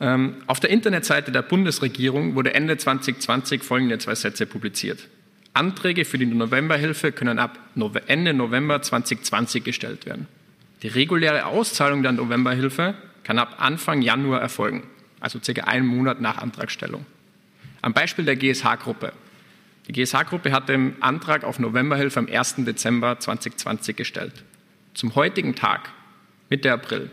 [0.00, 5.08] Ähm, auf der Internetseite der Bundesregierung wurde Ende 2020 folgende zwei Sätze publiziert.
[5.54, 7.58] Anträge für die Novemberhilfe können ab
[8.06, 10.26] Ende November 2020 gestellt werden.
[10.82, 14.82] Die reguläre Auszahlung der Novemberhilfe kann ab Anfang Januar erfolgen,
[15.20, 17.06] also circa einen Monat nach Antragstellung.
[17.82, 19.12] Am Beispiel der GSH-Gruppe.
[19.86, 22.56] Die GSH-Gruppe hat den Antrag auf Novemberhilfe am 1.
[22.58, 24.44] Dezember 2020 gestellt.
[24.94, 25.90] Zum heutigen Tag,
[26.50, 27.10] Mitte April,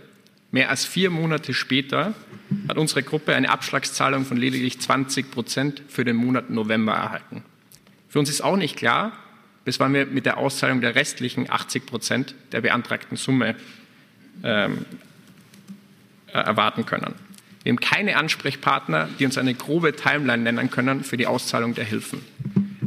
[0.52, 2.14] mehr als vier Monate später,
[2.68, 7.44] hat unsere Gruppe eine Abschlagszahlung von lediglich 20 Prozent für den Monat November erhalten.
[8.10, 9.14] Für uns ist auch nicht klar,
[9.64, 13.56] bis wann wir mit der Auszahlung der restlichen 80 Prozent der beantragten Summe
[14.44, 14.86] ähm,
[16.28, 17.14] erwarten können.
[17.64, 21.86] Wir haben keine Ansprechpartner, die uns eine grobe Timeline nennen können für die Auszahlung der
[21.86, 22.22] Hilfen.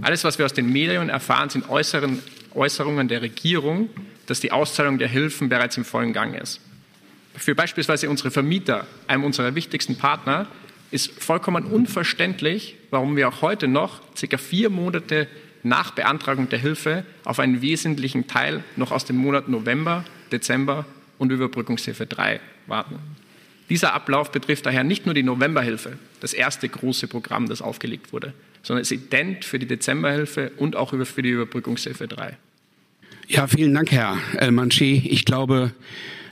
[0.03, 2.21] Alles, was wir aus den Medien erfahren, sind äußeren
[2.55, 3.91] Äußerungen der Regierung,
[4.27, 6.61] dass die Auszahlung der Hilfen bereits im vollen Gang ist.
[7.37, 10.47] Für beispielsweise unsere Vermieter, einem unserer wichtigsten Partner,
[10.91, 15.27] ist vollkommen unverständlich, warum wir auch heute noch, circa vier Monate
[15.63, 20.85] nach Beantragung der Hilfe, auf einen wesentlichen Teil noch aus dem Monat November, Dezember
[21.19, 22.99] und Überbrückungshilfe 3 warten.
[23.71, 28.35] Dieser Ablauf betrifft daher nicht nur die Novemberhilfe, das erste große Programm, das aufgelegt wurde,
[28.63, 32.37] sondern ist ident für die Dezemberhilfe und auch für die Überbrückungshilfe 3.
[33.27, 35.09] Ja, vielen Dank, Herr Elmanci.
[35.11, 35.73] Ich glaube,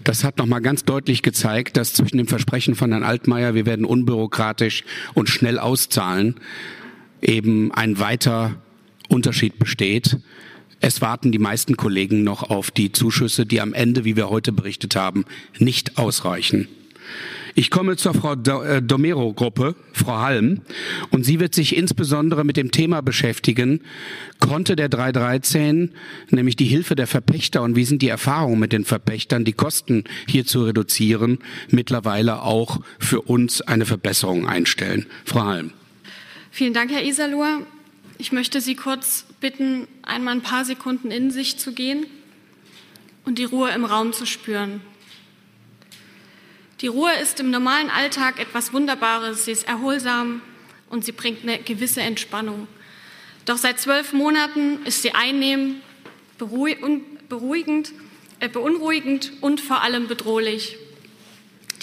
[0.05, 3.85] das hat nochmal ganz deutlich gezeigt, dass zwischen dem Versprechen von Herrn Altmaier, wir werden
[3.85, 4.85] unbürokratisch
[5.15, 6.37] und schnell auszahlen,
[7.21, 8.57] eben ein weiter
[9.09, 10.19] Unterschied besteht.
[10.81, 14.53] Es warten die meisten Kollegen noch auf die Zuschüsse, die am Ende, wie wir heute
[14.53, 15.25] berichtet haben,
[15.59, 16.69] nicht ausreichen.
[17.55, 20.63] Ich komme zur Frau äh, Domero-Gruppe, Frau Halm,
[21.11, 23.81] und sie wird sich insbesondere mit dem Thema beschäftigen,
[24.41, 25.93] konnte der 313,
[26.31, 30.05] nämlich die Hilfe der Verpächter und wie sind die Erfahrungen mit den Verpächtern, die Kosten
[30.27, 31.39] hier zu reduzieren,
[31.69, 35.07] mittlerweile auch für uns eine Verbesserung einstellen.
[35.25, 35.73] Frau Halm.
[36.51, 37.67] Vielen Dank, Herr Iserlohr.
[38.19, 42.07] Ich möchte Sie kurz bitten, einmal ein paar Sekunden in sich zu gehen
[43.25, 44.81] und die Ruhe im Raum zu spüren.
[46.83, 50.43] Die Ruhe ist im normalen Alltag etwas Wunderbares, sie ist erholsam
[50.91, 52.67] und sie bringt eine gewisse Entspannung.
[53.47, 55.81] Doch seit zwölf Monaten ist sie einnehmend,
[56.39, 57.93] beruhigend,
[58.41, 60.77] äh, beunruhigend und vor allem bedrohlich.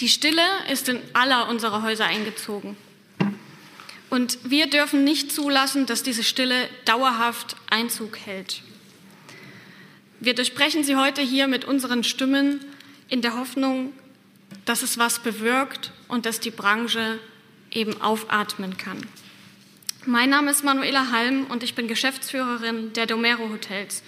[0.00, 2.76] Die Stille ist in aller unserer Häuser eingezogen.
[4.10, 8.60] Und wir dürfen nicht zulassen, dass diese Stille dauerhaft Einzug hält.
[10.20, 12.60] Wir durchbrechen sie heute hier mit unseren Stimmen
[13.08, 13.94] in der Hoffnung,
[14.64, 17.18] dass es was bewirkt und dass die Branche
[17.70, 18.98] eben aufatmen kann.
[20.06, 24.02] Mein Name ist Manuela Halm und ich bin Geschäftsführerin der Domero Hotels.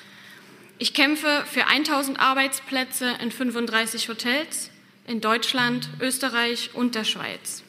[0.78, 4.70] Ich kämpfe für 1000 Arbeitsplätze in 35 Hotels
[5.06, 7.62] in Deutschland, Österreich und der Schweiz.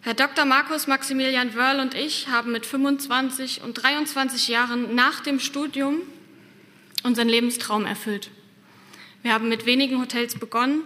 [0.00, 0.44] Herr Dr.
[0.44, 6.00] Markus Maximilian Wörl und ich haben mit 25 und 23 Jahren nach dem Studium
[7.02, 8.30] unseren Lebenstraum erfüllt.
[9.22, 10.82] Wir haben mit wenigen Hotels begonnen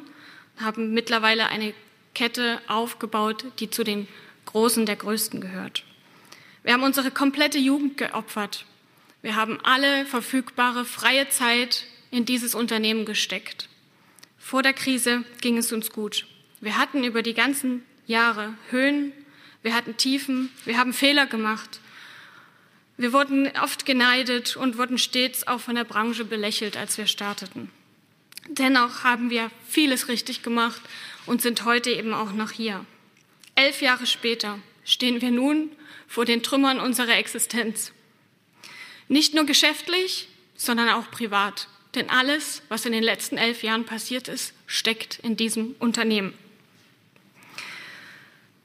[0.60, 1.74] haben mittlerweile eine
[2.14, 4.08] Kette aufgebaut, die zu den
[4.46, 5.84] Großen der Größten gehört.
[6.62, 8.66] Wir haben unsere komplette Jugend geopfert.
[9.22, 13.68] Wir haben alle verfügbare freie Zeit in dieses Unternehmen gesteckt.
[14.38, 16.26] Vor der Krise ging es uns gut.
[16.60, 19.12] Wir hatten über die ganzen Jahre Höhen,
[19.62, 21.80] wir hatten Tiefen, wir haben Fehler gemacht.
[22.96, 27.70] Wir wurden oft geneidet und wurden stets auch von der Branche belächelt, als wir starteten.
[28.46, 30.80] Dennoch haben wir vieles richtig gemacht
[31.26, 32.84] und sind heute eben auch noch hier.
[33.54, 35.70] Elf Jahre später stehen wir nun
[36.06, 37.92] vor den Trümmern unserer Existenz.
[39.08, 41.68] Nicht nur geschäftlich, sondern auch privat.
[41.94, 46.34] Denn alles, was in den letzten elf Jahren passiert ist, steckt in diesem Unternehmen.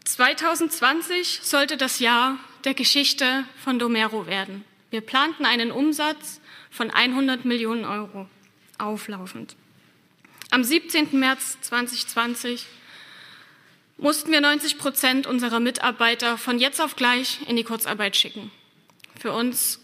[0.04, 4.66] 2020 sollte das Jahr der Geschichte von Domero werden.
[4.92, 8.30] Wir planten einen Umsatz von 100 Millionen Euro
[8.78, 9.56] auflaufend.
[10.54, 11.18] Am 17.
[11.18, 12.68] März 2020
[13.98, 18.52] mussten wir 90 Prozent unserer Mitarbeiter von jetzt auf gleich in die Kurzarbeit schicken.
[19.20, 19.80] Für uns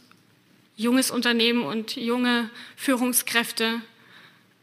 [0.76, 3.82] junges Unternehmen und junge Führungskräfte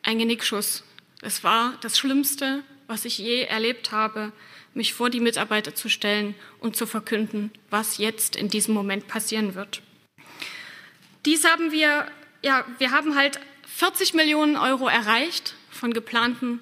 [0.05, 0.85] ein Genickschuss.
[1.23, 4.31] Es war das Schlimmste, was ich je erlebt habe,
[4.75, 9.57] mich vor die Mitarbeiter zu stellen und zu verkünden, was jetzt in diesem Moment passieren
[9.57, 9.83] wird.
[11.25, 12.07] Dies haben wir,
[12.45, 16.61] ja, wir haben halt 40 Millionen Euro erreicht von geplanten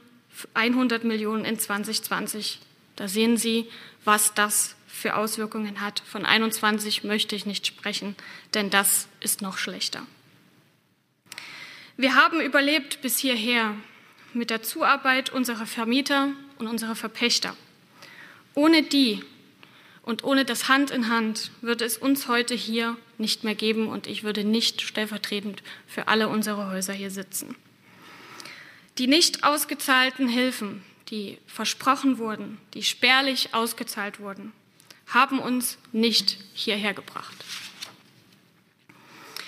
[0.54, 2.58] 100 Millionen in 2020.
[2.96, 3.66] Da sehen Sie,
[4.04, 6.02] was das für Auswirkungen hat.
[6.06, 8.14] Von 21 möchte ich nicht sprechen,
[8.54, 10.06] denn das ist noch schlechter.
[11.96, 13.74] Wir haben überlebt bis hierher
[14.32, 17.56] mit der Zuarbeit unserer Vermieter und unserer Verpächter.
[18.54, 19.22] Ohne die
[20.02, 24.06] und ohne das Hand in Hand würde es uns heute hier nicht mehr geben und
[24.06, 27.56] ich würde nicht stellvertretend für alle unsere Häuser hier sitzen.
[28.98, 34.52] Die nicht ausgezahlten Hilfen, die versprochen wurden, die spärlich ausgezahlt wurden,
[35.08, 37.44] haben uns nicht hierher gebracht.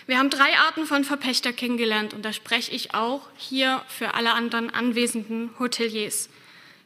[0.06, 4.34] Wir haben drei Arten von Verpächter kennengelernt und da spreche ich auch hier für alle
[4.34, 6.28] anderen anwesenden Hoteliers.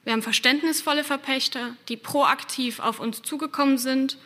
[0.04, 4.16] Wir haben verständnisvolle Verpächter, die proaktiv auf uns zugekommen sind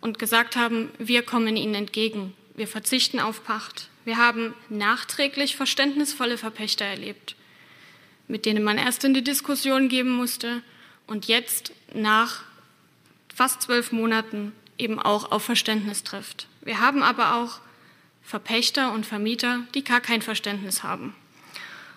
[0.00, 3.88] und gesagt haben, wir kommen ihnen entgegen, wir verzichten auf Pacht.
[4.06, 7.36] Wir haben nachträglich verständnisvolle Verpächter erlebt,
[8.28, 10.62] mit denen man erst in die Diskussion geben musste
[11.06, 12.44] und jetzt nach
[13.34, 16.46] fast zwölf Monaten eben auch auf Verständnis trifft.
[16.60, 17.60] Wir haben aber auch
[18.22, 21.14] Verpächter und Vermieter, die gar kein Verständnis haben.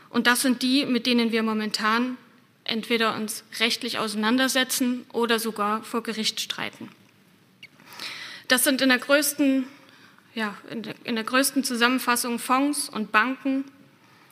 [0.10, 2.18] Und das sind die, mit denen wir momentan
[2.64, 6.90] entweder uns rechtlich auseinandersetzen oder sogar vor Gericht streiten.
[8.48, 9.66] Das sind in der größten,
[10.36, 13.66] ja, in der, in der größten Zusammenfassung Fonds und Banken,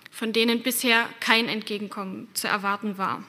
[0.10, 3.24] von denen bisher kein Entgegenkommen zu erwarten war.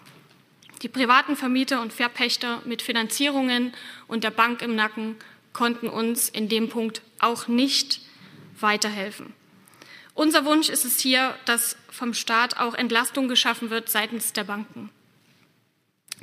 [0.83, 3.75] Die privaten Vermieter und Verpächter mit Finanzierungen
[4.07, 5.17] und der Bank im Nacken
[5.53, 8.01] konnten uns in dem Punkt auch nicht
[8.59, 9.35] weiterhelfen.
[10.15, 14.91] Unser Wunsch ist es hier, dass vom Staat auch Entlastung geschaffen wird seitens der Banken.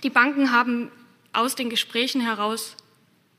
[0.04, 0.92] Die Banken haben
[1.34, 2.76] aus den Gesprächen heraus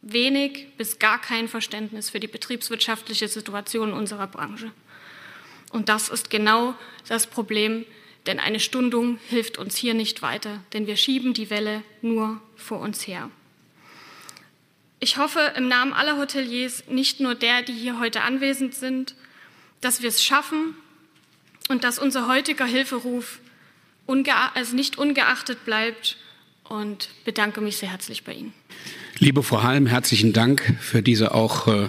[0.03, 4.73] wenig bis gar kein Verständnis für die betriebswirtschaftliche Situation unserer Branche.
[5.71, 6.75] Und das ist genau
[7.09, 7.85] das Problem,
[8.27, 12.81] denn eine Stundung hilft uns hier nicht weiter, denn wir schieben die Welle nur vor
[12.81, 13.31] uns her.
[15.01, 19.15] Ich hoffe im Namen aller Hoteliers, nicht nur der, die hier heute anwesend sind,
[19.81, 20.75] dass wir es schaffen
[21.69, 23.39] und dass unser heutiger Hilferuf
[24.55, 26.17] also nicht ungeachtet bleibt
[26.65, 28.53] und bedanke mich sehr herzlich bei Ihnen.
[29.19, 31.89] Liebe Frau Halm, herzlichen Dank für diese auch äh,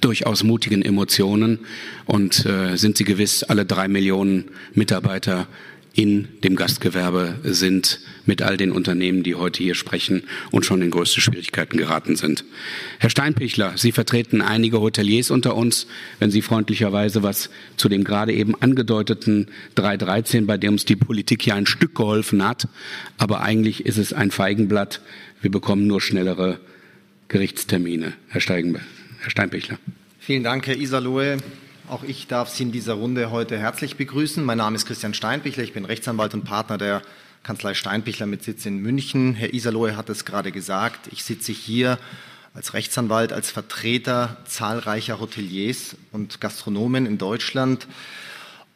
[0.00, 1.60] durchaus mutigen Emotionen
[2.06, 5.46] und äh, sind Sie gewiss, alle drei Millionen Mitarbeiter
[5.94, 10.90] in dem Gastgewerbe sind mit all den Unternehmen, die heute hier sprechen und schon in
[10.90, 12.44] größte Schwierigkeiten geraten sind.
[12.98, 15.86] Herr Steinpichler, Sie vertreten einige Hoteliers unter uns.
[16.18, 21.46] Wenn Sie freundlicherweise was zu dem gerade eben angedeuteten 313, bei dem uns die Politik
[21.46, 22.66] ja ein Stück geholfen hat,
[23.16, 25.00] aber eigentlich ist es ein Feigenblatt.
[25.42, 26.58] Wir bekommen nur schnellere
[27.28, 28.14] Gerichtstermine.
[28.28, 28.80] Herr, Steigen,
[29.24, 29.78] Herr Steinpichler.
[30.18, 31.38] Vielen Dank, Herr Isalohe.
[31.88, 34.44] Auch ich darf Sie in dieser Runde heute herzlich begrüßen.
[34.44, 35.64] Mein Name ist Christian Steinbichler.
[35.64, 37.00] Ich bin Rechtsanwalt und Partner der
[37.42, 39.34] Kanzlei Steinbichler mit Sitz in München.
[39.34, 41.08] Herr Isalohe hat es gerade gesagt.
[41.10, 41.98] Ich sitze hier
[42.52, 47.86] als Rechtsanwalt, als Vertreter zahlreicher Hoteliers und Gastronomen in Deutschland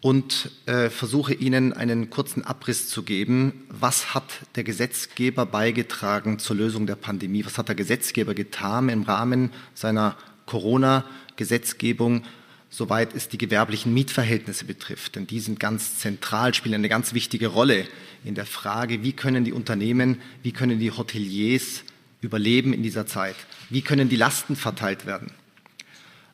[0.00, 3.66] und äh, versuche Ihnen einen kurzen Abriss zu geben.
[3.68, 7.44] Was hat der Gesetzgeber beigetragen zur Lösung der Pandemie?
[7.44, 10.16] Was hat der Gesetzgeber getan im Rahmen seiner
[10.48, 12.24] Corona-Gesetzgebung?
[12.70, 15.16] soweit es die gewerblichen Mietverhältnisse betrifft.
[15.16, 17.86] Denn die sind ganz zentral, spielen eine ganz wichtige Rolle
[18.24, 21.82] in der Frage, wie können die Unternehmen, wie können die Hoteliers
[22.20, 23.36] überleben in dieser Zeit?
[23.70, 25.30] Wie können die Lasten verteilt werden?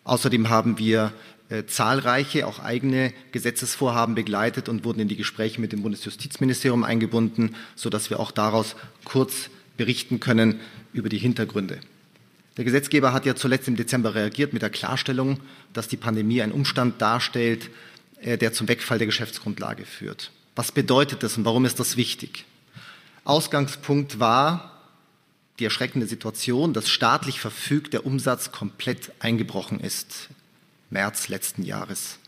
[0.03, 1.13] Außerdem haben wir
[1.51, 7.55] äh, zahlreiche, auch eigene Gesetzesvorhaben begleitet und wurden in die Gespräche mit dem Bundesjustizministerium eingebunden,
[7.75, 10.61] sodass wir auch daraus kurz berichten können
[10.93, 11.81] über die Hintergründe.
[12.57, 15.41] Der Gesetzgeber hat ja zuletzt im Dezember reagiert mit der Klarstellung,
[15.73, 17.71] dass die Pandemie einen Umstand darstellt,
[18.21, 20.31] äh, der zum Wegfall der Geschäftsgrundlage führt.
[20.55, 22.45] Was bedeutet das und warum ist das wichtig?
[23.25, 24.71] Ausgangspunkt war
[25.59, 30.29] die erschreckende Situation, dass staatlich verfügt der Umsatz komplett eingebrochen ist.
[30.91, 32.19] März letzten Jahres.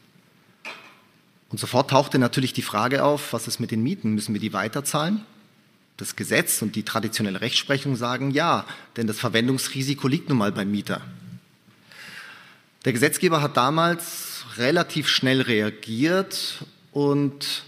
[1.50, 4.14] Und sofort tauchte natürlich die Frage auf, was ist mit den Mieten?
[4.14, 5.24] Müssen wir die weiterzahlen?
[5.96, 10.70] Das Gesetz und die traditionelle Rechtsprechung sagen ja, denn das Verwendungsrisiko liegt nun mal beim
[10.70, 11.00] Mieter.
[12.84, 17.64] Der Gesetzgeber hat damals relativ schnell reagiert und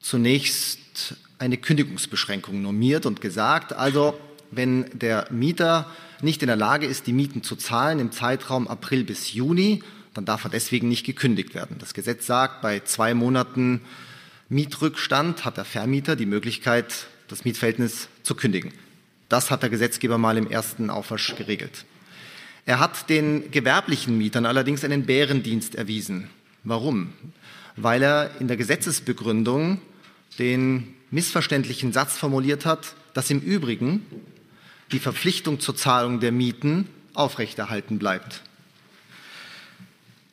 [0.00, 4.18] zunächst eine Kündigungsbeschränkung normiert und gesagt, also
[4.50, 5.90] wenn der Mieter
[6.22, 9.82] nicht in der Lage ist, die Mieten zu zahlen im Zeitraum April bis Juni,
[10.14, 11.76] dann darf er deswegen nicht gekündigt werden.
[11.78, 13.82] Das Gesetz sagt, bei zwei Monaten
[14.48, 18.72] Mietrückstand hat der Vermieter die Möglichkeit, das Mietverhältnis zu kündigen.
[19.28, 21.84] Das hat der Gesetzgeber mal im ersten Aufwasch geregelt.
[22.64, 26.28] Er hat den gewerblichen Mietern allerdings einen Bärendienst erwiesen.
[26.64, 27.12] Warum?
[27.76, 29.80] Weil er in der Gesetzesbegründung
[30.38, 34.04] den missverständlichen Satz formuliert hat, dass im Übrigen
[34.92, 38.42] die Verpflichtung zur Zahlung der Mieten aufrechterhalten bleibt.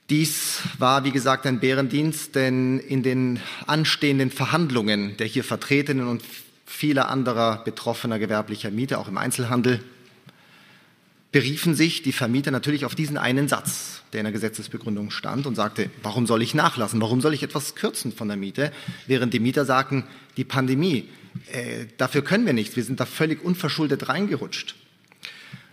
[0.10, 6.24] Dies war, wie gesagt, ein Bärendienst, denn in den anstehenden Verhandlungen der hier vertretenen und
[6.74, 9.84] vieler anderer betroffener gewerblicher Mieter, auch im Einzelhandel,
[11.32, 15.56] beriefen sich die Vermieter natürlich auf diesen einen Satz, der in der Gesetzesbegründung stand und
[15.56, 18.72] sagte, warum soll ich nachlassen, warum soll ich etwas kürzen von der Miete,
[19.08, 20.04] während die Mieter sagten,
[20.38, 21.10] die Pandemie
[21.52, 22.76] äh, dafür können wir nichts.
[22.76, 24.76] Wir sind da völlig unverschuldet reingerutscht.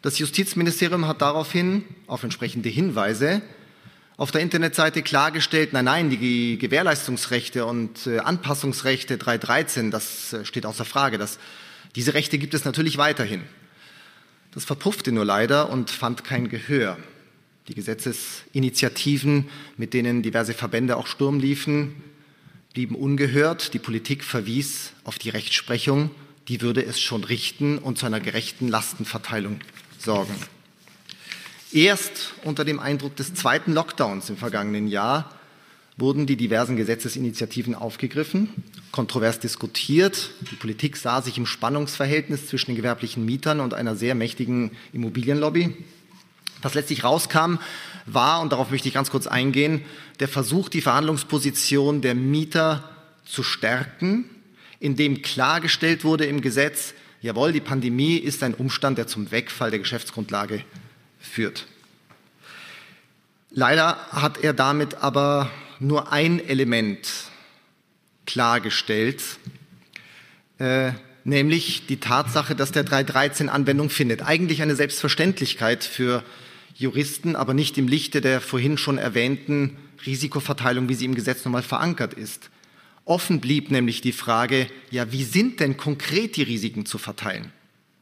[0.03, 3.43] Das Justizministerium hat daraufhin auf entsprechende Hinweise
[4.21, 10.67] auf der Internetseite klargestellt, nein, nein, die Gewährleistungsrechte und äh, Anpassungsrechte 313, das äh, steht
[10.67, 11.17] außer Frage.
[11.17, 11.39] Das,
[11.97, 13.45] diese Rechte gibt es natürlich weiterhin.
[14.53, 16.99] Das verpuffte nur leider und fand kein Gehör.
[17.69, 19.49] Die Gesetzesinitiativen,
[19.79, 21.95] mit denen diverse Verbände auch Sturm liefen,
[22.75, 23.73] blieben ungehört.
[23.73, 26.11] Die Politik verwies auf die Rechtsprechung,
[26.47, 29.61] die würde es schon richten und zu einer gerechten Lastenverteilung
[29.99, 30.35] sorgen.
[31.73, 35.31] Erst unter dem Eindruck des zweiten Lockdowns im vergangenen Jahr
[35.97, 38.49] wurden die diversen Gesetzesinitiativen aufgegriffen,
[38.91, 40.31] kontrovers diskutiert.
[40.51, 45.77] Die Politik sah sich im Spannungsverhältnis zwischen den gewerblichen Mietern und einer sehr mächtigen Immobilienlobby.
[46.63, 47.59] Was letztlich rauskam,
[48.07, 49.83] war, und darauf möchte ich ganz kurz eingehen,
[50.19, 52.89] der Versuch, die Verhandlungsposition der Mieter
[53.25, 54.25] zu stärken,
[54.81, 59.79] indem klargestellt wurde im Gesetz, jawohl, die Pandemie ist ein Umstand, der zum Wegfall der
[59.79, 60.65] Geschäftsgrundlage
[61.21, 61.67] führt.
[63.51, 67.09] Leider hat er damit aber nur ein Element
[68.27, 69.23] klargestellt,
[70.59, 70.93] äh,
[71.25, 74.23] nämlich die Tatsache, dass der 313 Anwendung findet.
[74.23, 76.23] Eigentlich eine Selbstverständlichkeit für
[76.75, 81.63] Juristen, aber nicht im Lichte der vorhin schon erwähnten Risikoverteilung, wie sie im Gesetz nochmal
[81.63, 82.51] verankert ist.
[83.05, 87.53] Offen blieb nämlich die Frage, ja, wie sind denn konkret die Risiken zu verteilen?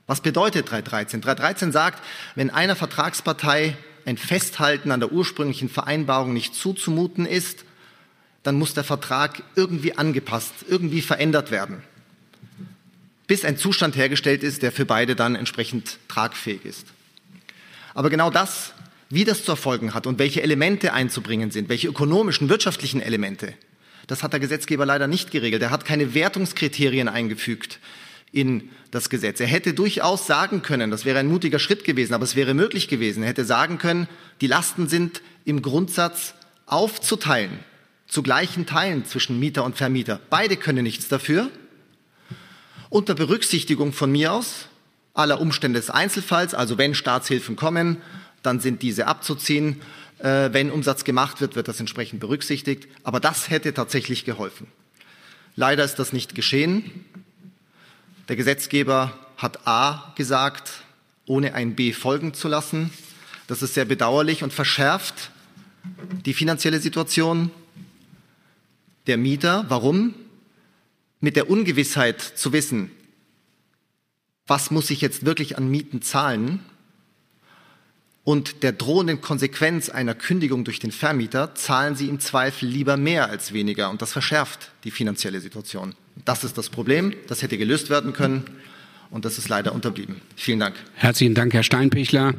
[0.08, 1.20] Was bedeutet 313?
[1.20, 2.02] 313 sagt,
[2.34, 7.64] wenn einer Vertragspartei ein Festhalten an der ursprünglichen Vereinbarung nicht zuzumuten ist,
[8.42, 11.82] dann muss der Vertrag irgendwie angepasst, irgendwie verändert werden,
[13.26, 16.86] bis ein Zustand hergestellt ist, der für beide dann entsprechend tragfähig ist.
[17.92, 18.72] Aber genau das,
[19.10, 23.52] wie das zu erfolgen hat und welche Elemente einzubringen sind, welche ökonomischen, wirtschaftlichen Elemente,
[24.06, 25.60] das hat der Gesetzgeber leider nicht geregelt.
[25.60, 27.78] Er hat keine Wertungskriterien eingefügt
[28.32, 29.40] in das Gesetz.
[29.40, 32.88] Er hätte durchaus sagen können, das wäre ein mutiger Schritt gewesen, aber es wäre möglich
[32.88, 33.22] gewesen.
[33.22, 34.08] Er hätte sagen können,
[34.40, 36.34] die Lasten sind im Grundsatz
[36.66, 37.58] aufzuteilen,
[38.06, 40.20] zu gleichen Teilen zwischen Mieter und Vermieter.
[40.30, 41.50] Beide können nichts dafür.
[42.90, 44.68] Unter Berücksichtigung von mir aus
[45.14, 47.98] aller Umstände des Einzelfalls, also wenn Staatshilfen kommen,
[48.42, 49.80] dann sind diese abzuziehen.
[50.20, 52.86] Äh, wenn Umsatz gemacht wird, wird das entsprechend berücksichtigt.
[53.02, 54.68] Aber das hätte tatsächlich geholfen.
[55.56, 57.04] Leider ist das nicht geschehen.
[58.28, 60.84] Der Gesetzgeber hat A gesagt,
[61.26, 62.90] ohne ein B folgen zu lassen.
[63.46, 65.30] Das ist sehr bedauerlich und verschärft
[66.26, 67.50] die finanzielle Situation
[69.06, 69.64] der Mieter.
[69.68, 70.14] Warum?
[71.20, 72.90] Mit der Ungewissheit zu wissen,
[74.46, 76.60] was muss ich jetzt wirklich an Mieten zahlen,
[78.28, 83.30] und der drohenden Konsequenz einer Kündigung durch den Vermieter zahlen sie im Zweifel lieber mehr
[83.30, 85.94] als weniger und das verschärft die finanzielle Situation.
[86.24, 88.44] Das ist das Problem, das hätte gelöst werden können
[89.10, 90.20] und das ist leider unterblieben.
[90.36, 90.76] Vielen Dank.
[90.94, 92.34] Herzlichen Dank, Herr Steinpichler.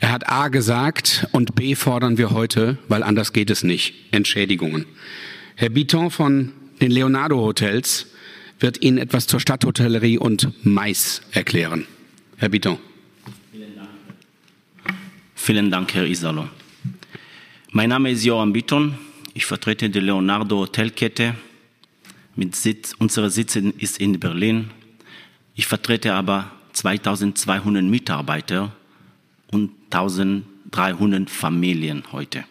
[0.00, 3.94] Er hat A gesagt und B fordern wir heute, weil anders geht es nicht.
[4.10, 4.86] Entschädigungen.
[5.54, 8.06] Herr Biton von den Leonardo Hotels
[8.58, 11.86] wird Ihnen etwas zur Stadthotellerie und Mais erklären.
[12.36, 12.78] Herr Biton.
[15.34, 16.48] Vielen Dank, Herr Isalo.
[17.72, 18.96] Mein Name ist Joram Bitton.
[19.34, 21.34] Ich vertrete die Leonardo Hotelkette.
[22.34, 24.70] Mit Sitz, unsere Sitz ist in Berlin.
[25.54, 28.72] Ich vertrete aber 2200 Mitarbeiter
[29.50, 32.44] und 1300 Familien heute.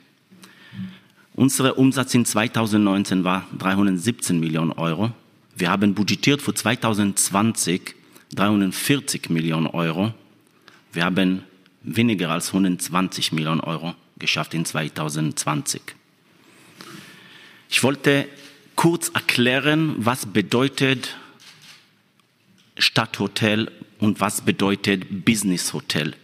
[1.33, 5.11] Unser Umsatz in 2019 war 317 Millionen Euro.
[5.55, 7.95] Wir haben budgetiert für 2020
[8.35, 10.13] 340 Millionen Euro.
[10.93, 11.43] Wir haben
[11.81, 15.81] weniger als 120 Millionen Euro geschafft in 2020.
[17.69, 18.27] Ich wollte
[18.75, 21.15] kurz erklären, was bedeutet
[22.77, 26.15] Stadthotel und was bedeutet Business Hotel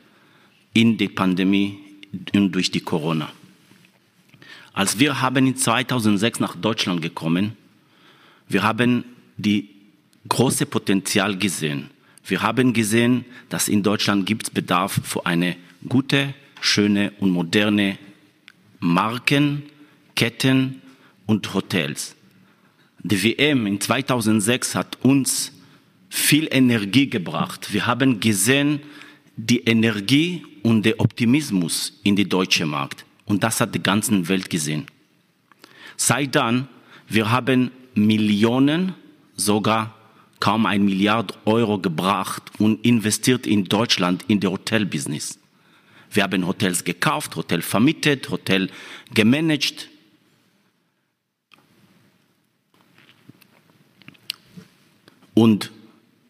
[0.73, 1.79] in der Pandemie
[2.33, 3.31] und durch die Corona.
[4.73, 7.57] Als wir haben in 2006 nach Deutschland gekommen,
[8.47, 9.03] wir haben
[9.37, 9.69] die
[10.27, 11.89] große Potenzial gesehen
[12.27, 15.55] wir haben gesehen, dass in Deutschland gibt es Bedarf für eine
[15.87, 17.97] gute, schöne und moderne
[18.79, 19.63] Marken,
[20.15, 20.81] Ketten
[21.25, 22.16] und Hotels.
[23.03, 25.51] Die WM in 2006 hat uns
[26.09, 27.73] viel Energie gebracht.
[27.73, 28.81] Wir haben gesehen,
[29.35, 33.05] die Energie und der Optimismus in die deutsche Markt.
[33.25, 34.87] Und das hat die ganze Welt gesehen.
[35.95, 36.67] Seit dann,
[37.07, 38.93] wir haben Millionen,
[39.35, 39.95] sogar
[40.39, 45.39] kaum ein Milliard Euro gebracht und investiert in Deutschland in der Hotelbusiness.
[46.11, 48.69] Wir haben Hotels gekauft, Hotel vermietet, Hotel
[49.13, 49.89] gemanagt.
[55.37, 55.71] Und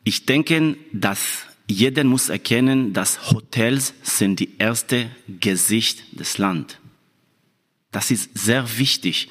[0.04, 6.76] ich denke, dass jeder muss erkennen, dass Hotels sind die erste Gesicht des Landes.
[7.94, 9.30] Das ist sehr wichtig.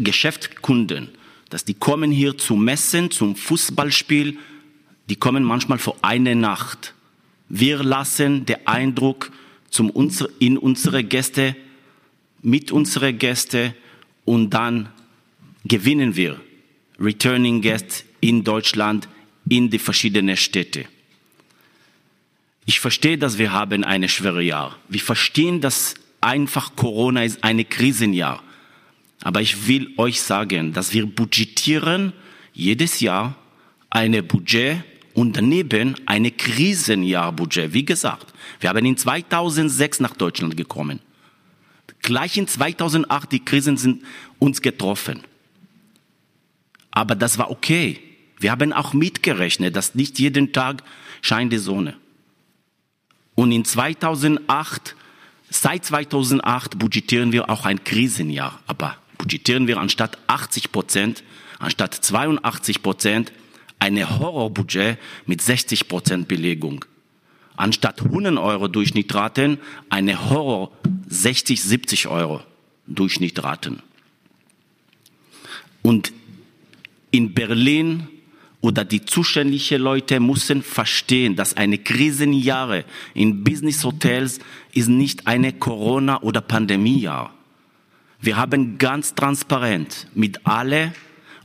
[0.00, 1.10] Geschäftskunden,
[1.50, 4.38] dass die kommen hier zu Messen, zum Fußballspiel,
[5.08, 6.92] die kommen manchmal vor eine Nacht.
[7.48, 9.30] Wir lassen den Eindruck
[9.70, 9.92] zum,
[10.40, 11.54] in unsere Gäste,
[12.42, 13.72] mit unseren Gästen
[14.24, 14.88] und dann
[15.64, 16.40] gewinnen wir
[16.98, 19.08] Returning Guests in Deutschland,
[19.48, 20.86] in die verschiedenen Städte.
[22.64, 24.76] Ich verstehe, dass wir haben ein schweres Jahr.
[24.88, 28.42] Wir verstehen, dass einfach Corona ist ein Krisenjahr.
[29.22, 32.12] Aber ich will euch sagen, dass wir budgetieren
[32.52, 33.36] jedes Jahr
[33.88, 34.82] eine Budget
[35.14, 37.72] und daneben eine Krisenjahrbudget.
[37.72, 41.00] Wie gesagt, wir haben in 2006 nach Deutschland gekommen.
[42.02, 44.04] Gleich in 2008 die Krisen sind
[44.38, 45.22] uns getroffen.
[46.90, 48.00] Aber das war okay.
[48.46, 50.84] Wir haben auch mitgerechnet, dass nicht jeden Tag
[51.20, 51.96] scheint die Sonne.
[53.34, 54.94] Und in 2008,
[55.50, 58.60] seit 2008 budgetieren wir auch ein Krisenjahr.
[58.68, 61.24] Aber budgetieren wir anstatt 80 Prozent,
[61.58, 63.32] anstatt 82 Prozent,
[63.80, 66.84] eine Horrorbudget mit 60 Prozent Belegung.
[67.56, 70.70] Anstatt 100 Euro Durchschnittraten, eine Horror
[71.08, 72.44] 60, 70 Euro
[72.86, 73.82] Durchschnittraten.
[75.82, 76.12] Und
[77.10, 78.06] in Berlin
[78.66, 84.40] oder die zuständigen Leute müssen verstehen, dass eine Krisenjahre in Business Hotels
[84.72, 87.32] ist nicht eine Corona- oder Pandemiejahr.
[88.20, 90.92] Wir haben ganz transparent mit alle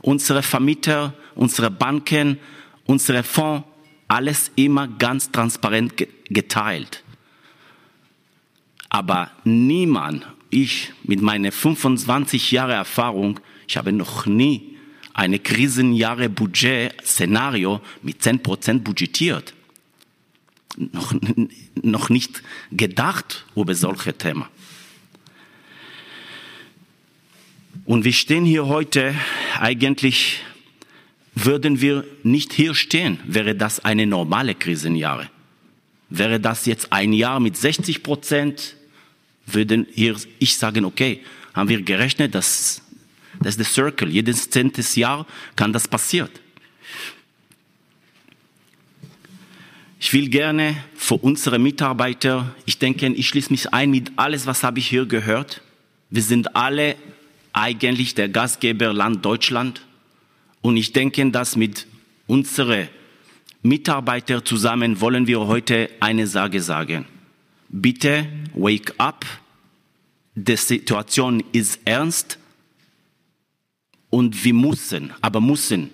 [0.00, 2.40] unsere Vermieter, unsere Banken,
[2.86, 3.68] unsere Fonds
[4.08, 5.92] alles immer ganz transparent
[6.28, 7.04] geteilt.
[8.88, 14.71] Aber niemand, ich mit meiner 25 Jahre Erfahrung, ich habe noch nie
[15.14, 19.54] eine Krisenjahre Budget Szenario mit 10 Prozent budgetiert.
[20.76, 21.14] Noch,
[21.82, 24.46] noch nicht gedacht über solche Themen.
[27.84, 29.14] Und wir stehen hier heute,
[29.58, 30.40] eigentlich
[31.34, 35.28] würden wir nicht hier stehen, wäre das eine normale Krisenjahre.
[36.10, 38.76] Wäre das jetzt ein Jahr mit 60 Prozent,
[39.46, 41.22] würden hier ich sagen, okay,
[41.54, 42.82] haben wir gerechnet, dass
[43.42, 44.08] das ist der Circle.
[44.08, 45.26] Jedes zehntes Jahr
[45.56, 46.30] kann das passieren.
[49.98, 54.64] Ich will gerne für unsere Mitarbeiter, ich denke, ich schließe mich ein mit alles, was
[54.64, 55.62] habe ich hier gehört.
[56.10, 56.96] Wir sind alle
[57.52, 59.82] eigentlich der Gastgeber Land Deutschland.
[60.60, 61.86] Und ich denke, dass mit
[62.26, 62.88] unseren
[63.62, 67.04] Mitarbeitern zusammen wollen wir heute eine Sache sagen.
[67.68, 69.24] Bitte wake up.
[70.34, 72.38] Die Situation ist ernst
[74.12, 75.88] und wir müssen, aber müssen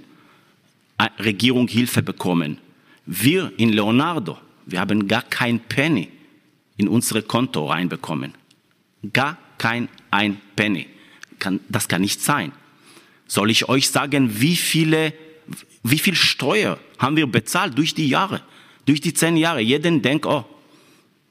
[0.98, 2.58] äh, Regierung Hilfe bekommen.
[3.06, 6.08] Wir in Leonardo, wir haben gar kein Penny
[6.76, 8.34] in unsere Konto reinbekommen.
[9.12, 10.88] Gar kein ein Penny.
[11.68, 12.50] Das kann nicht sein.
[13.28, 15.14] Soll ich euch sagen, wie viele,
[15.84, 18.42] wie viel Steuer haben wir bezahlt durch die Jahre,
[18.84, 19.60] durch die zehn Jahre?
[19.60, 20.44] Jeden denkt, oh,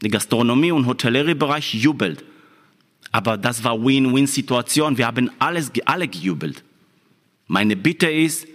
[0.02, 2.24] die Gastronomie und Hotelleriebereich jubelt.
[3.12, 4.98] Aber das war Win-Win-Situation.
[4.98, 6.64] Wir haben alles, alle gejubelt.
[7.48, 8.48] Meine Bitte ist,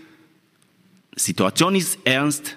[1.17, 2.57] Situation ist ernst,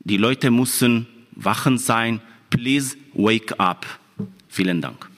[0.00, 2.20] die Leute müssen wachend sein.
[2.50, 3.86] Please wake up.
[4.48, 5.08] Vielen Dank.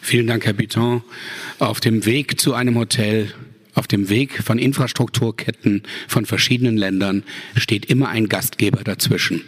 [0.00, 1.02] Vielen Dank, Herr Bitton.
[1.58, 3.32] Auf dem Weg zu einem Hotel,
[3.74, 7.24] auf dem Weg von Infrastrukturketten von verschiedenen Ländern
[7.56, 9.42] steht immer ein Gastgeber dazwischen.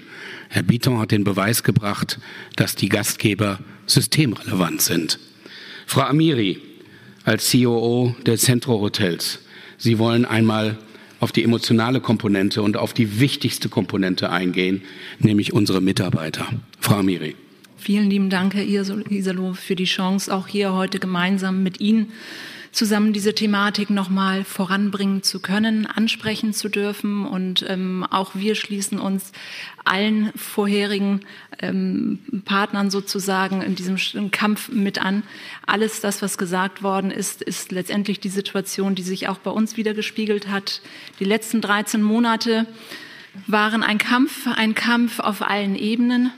[0.49, 2.19] Herr Bitton hat den Beweis gebracht,
[2.57, 5.19] dass die Gastgeber systemrelevant sind.
[5.87, 6.61] Frau Amiri,
[7.25, 9.41] als COO der Centro Hotels,
[9.81, 10.77] Sie wollen einmal
[11.21, 14.83] auf die emotionale Komponente und auf die wichtigste Komponente eingehen,
[15.19, 16.47] nämlich unsere Mitarbeiter.
[16.81, 17.35] Frau Amiri.
[17.79, 22.13] Vielen lieben Dank, Herr Isalo, für die Chance, auch hier heute gemeinsam mit Ihnen
[22.73, 27.27] zusammen diese Thematik nochmal voranbringen zu können, ansprechen zu dürfen.
[27.27, 29.33] Und ähm, auch wir schließen uns
[29.85, 31.21] allen vorherigen
[31.61, 35.23] ähm, Partnern sozusagen in diesem Kampf mit an.
[35.67, 39.77] Alles das, was gesagt worden ist, ist letztendlich die Situation, die sich auch bei uns
[39.77, 40.81] wieder gespiegelt hat.
[41.19, 42.67] Die letzten 13 Monate
[43.47, 46.33] waren ein Kampf, ein Kampf auf allen Ebenen,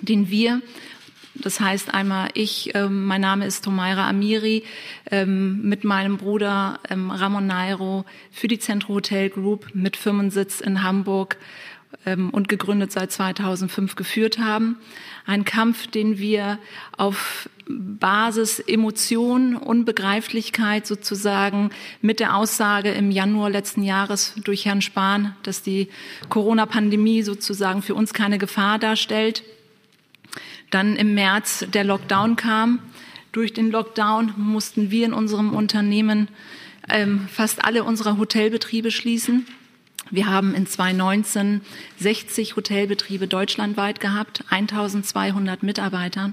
[0.00, 0.60] den wir
[1.34, 4.64] das heißt einmal ich, ähm, mein Name ist Tomaira Amiri,
[5.10, 10.82] ähm, mit meinem Bruder ähm, Ramon Nairo für die Centro Hotel Group mit Firmensitz in
[10.82, 11.36] Hamburg
[12.06, 14.78] ähm, und gegründet seit 2005 geführt haben.
[15.26, 16.58] Ein Kampf, den wir
[16.96, 21.70] auf Basis Emotion, Unbegreiflichkeit sozusagen
[22.02, 25.88] mit der Aussage im Januar letzten Jahres durch Herrn Spahn, dass die
[26.28, 29.42] Corona-Pandemie sozusagen für uns keine Gefahr darstellt.
[30.74, 32.80] Dann im März der Lockdown kam.
[33.30, 36.26] Durch den Lockdown mussten wir in unserem Unternehmen
[36.90, 39.46] ähm, fast alle unserer Hotelbetriebe schließen.
[40.10, 41.60] Wir haben in 2019
[42.00, 46.32] 60 Hotelbetriebe deutschlandweit gehabt, 1200 Mitarbeiter.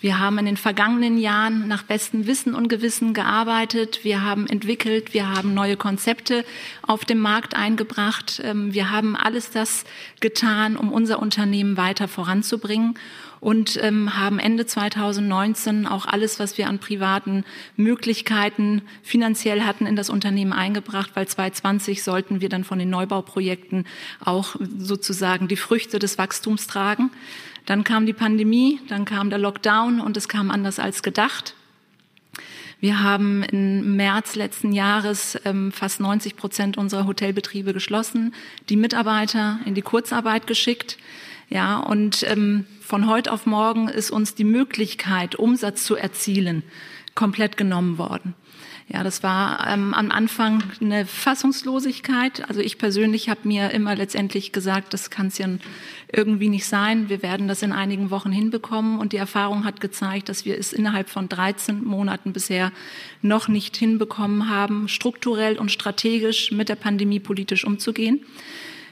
[0.00, 4.00] Wir haben in den vergangenen Jahren nach bestem Wissen und Gewissen gearbeitet.
[4.02, 6.44] Wir haben entwickelt, wir haben neue Konzepte
[6.82, 8.42] auf dem Markt eingebracht.
[8.44, 9.84] Ähm, wir haben alles das
[10.20, 12.98] getan, um unser Unternehmen weiter voranzubringen
[13.40, 17.44] und ähm, haben Ende 2019 auch alles, was wir an privaten
[17.76, 23.86] Möglichkeiten finanziell hatten, in das Unternehmen eingebracht, weil 2020 sollten wir dann von den Neubauprojekten
[24.24, 27.10] auch sozusagen die Früchte des Wachstums tragen.
[27.66, 31.54] Dann kam die Pandemie, dann kam der Lockdown und es kam anders als gedacht.
[32.78, 38.34] Wir haben im März letzten Jahres ähm, fast 90 Prozent unserer Hotelbetriebe geschlossen,
[38.68, 40.98] die Mitarbeiter in die Kurzarbeit geschickt.
[41.48, 46.62] Ja, und ähm, von heute auf morgen ist uns die Möglichkeit, Umsatz zu erzielen,
[47.14, 48.34] komplett genommen worden.
[48.88, 52.48] Ja, das war ähm, am Anfang eine Fassungslosigkeit.
[52.48, 55.48] Also ich persönlich habe mir immer letztendlich gesagt, das kann es ja
[56.12, 57.08] irgendwie nicht sein.
[57.08, 59.00] Wir werden das in einigen Wochen hinbekommen.
[59.00, 62.70] Und die Erfahrung hat gezeigt, dass wir es innerhalb von 13 Monaten bisher
[63.22, 68.24] noch nicht hinbekommen haben, strukturell und strategisch mit der Pandemie politisch umzugehen.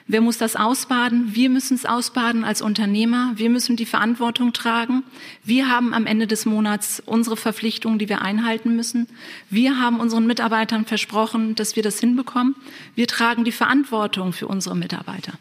[0.06, 1.34] Wer muss das ausbaden?
[1.34, 3.32] Wir müssen es ausbaden als Unternehmer.
[3.36, 5.02] Wir müssen die Verantwortung tragen.
[5.44, 9.08] Wir haben am Ende des Monats unsere Verpflichtungen, die wir einhalten müssen.
[9.48, 12.54] Wir haben unseren Mitarbeitern versprochen, dass wir das hinbekommen.
[12.94, 15.32] Wir tragen die Verantwortung für unsere Mitarbeiter.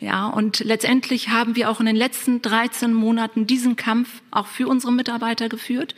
[0.00, 4.68] Ja, und letztendlich haben wir auch in den letzten 13 Monaten diesen Kampf auch für
[4.68, 5.94] unsere Mitarbeiter geführt.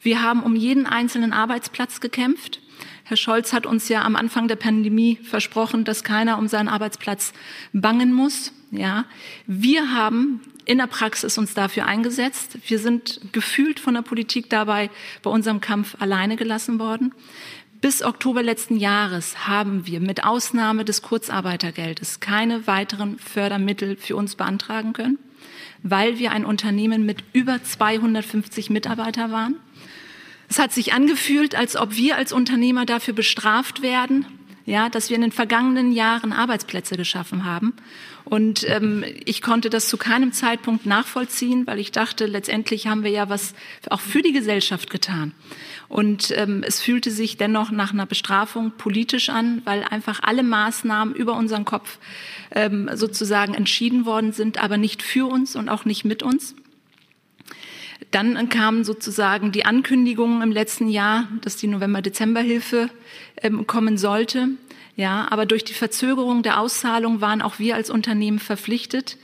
[0.00, 2.60] Wir haben um jeden einzelnen Arbeitsplatz gekämpft.
[3.08, 7.32] Herr Scholz hat uns ja am Anfang der Pandemie versprochen, dass keiner um seinen Arbeitsplatz
[7.72, 8.52] bangen muss.
[8.70, 9.06] Ja,
[9.46, 12.58] wir haben in der Praxis uns dafür eingesetzt.
[12.66, 14.90] Wir sind gefühlt von der Politik dabei
[15.22, 17.14] bei unserem Kampf alleine gelassen worden.
[17.80, 24.36] Bis Oktober letzten Jahres haben wir mit Ausnahme des Kurzarbeitergeldes keine weiteren Fördermittel für uns
[24.36, 25.18] beantragen können,
[25.82, 29.56] weil wir ein Unternehmen mit über 250 Mitarbeiter waren
[30.48, 34.26] es hat sich angefühlt, als ob wir als Unternehmer dafür bestraft werden,
[34.64, 37.74] ja, dass wir in den vergangenen Jahren Arbeitsplätze geschaffen haben.
[38.24, 43.10] Und ähm, ich konnte das zu keinem Zeitpunkt nachvollziehen, weil ich dachte, letztendlich haben wir
[43.10, 43.54] ja was
[43.88, 45.32] auch für die Gesellschaft getan.
[45.88, 51.14] Und ähm, es fühlte sich dennoch nach einer Bestrafung politisch an, weil einfach alle Maßnahmen
[51.14, 51.98] über unseren Kopf
[52.50, 56.54] ähm, sozusagen entschieden worden sind, aber nicht für uns und auch nicht mit uns.
[58.10, 62.90] Dann kamen sozusagen die Ankündigungen im letzten Jahr, dass die November-Dezember-Hilfe
[63.42, 64.48] ähm, kommen sollte.
[64.96, 69.16] Ja, aber durch die Verzögerung der Auszahlung waren auch wir als Unternehmen verpflichtet,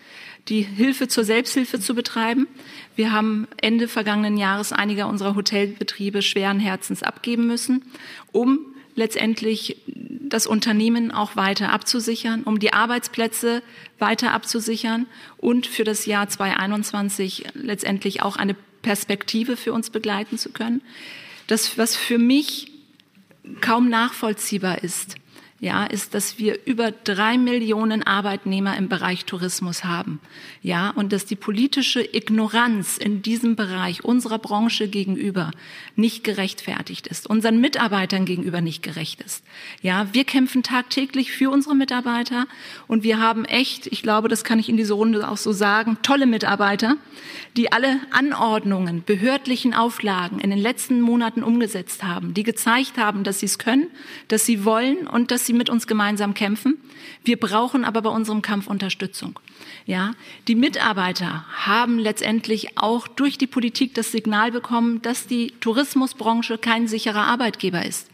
[0.49, 2.47] die Hilfe zur Selbsthilfe zu betreiben.
[2.95, 7.83] Wir haben Ende vergangenen Jahres einige unserer Hotelbetriebe schweren Herzens abgeben müssen,
[8.31, 13.63] um letztendlich das Unternehmen auch weiter abzusichern, um die Arbeitsplätze
[13.99, 20.51] weiter abzusichern und für das Jahr 2021 letztendlich auch eine Perspektive für uns begleiten zu
[20.51, 20.83] können.
[21.47, 22.73] Das, was für mich
[23.61, 25.17] kaum nachvollziehbar ist,
[25.65, 30.21] ja, ist, dass wir über drei Millionen Arbeitnehmer im Bereich Tourismus haben.
[30.61, 35.53] Ja, und dass die politische Ignoranz in diesem Bereich unserer Branche gegenüber
[35.97, 39.43] nicht gerechtfertigt ist, unseren Mitarbeitern gegenüber nicht gerecht ist.
[39.81, 42.47] Ja, wir kämpfen tagtäglich für unsere Mitarbeiter
[42.87, 45.97] und wir haben echt, ich glaube, das kann ich in dieser Runde auch so sagen,
[46.03, 46.99] tolle Mitarbeiter,
[47.57, 53.41] die alle Anordnungen, behördlichen Auflagen in den letzten Monaten umgesetzt haben, die gezeigt haben, dass
[53.41, 53.87] sie es können,
[54.29, 56.79] dass sie wollen und dass sie mit uns gemeinsam kämpfen.
[57.25, 59.39] Wir brauchen aber bei unserem Kampf Unterstützung.
[59.87, 60.13] Ja,
[60.49, 66.89] die Mitarbeiter haben letztendlich auch durch die Politik das Signal bekommen, dass die Tourismusbranche kein
[66.89, 68.09] sicherer Arbeitgeber ist.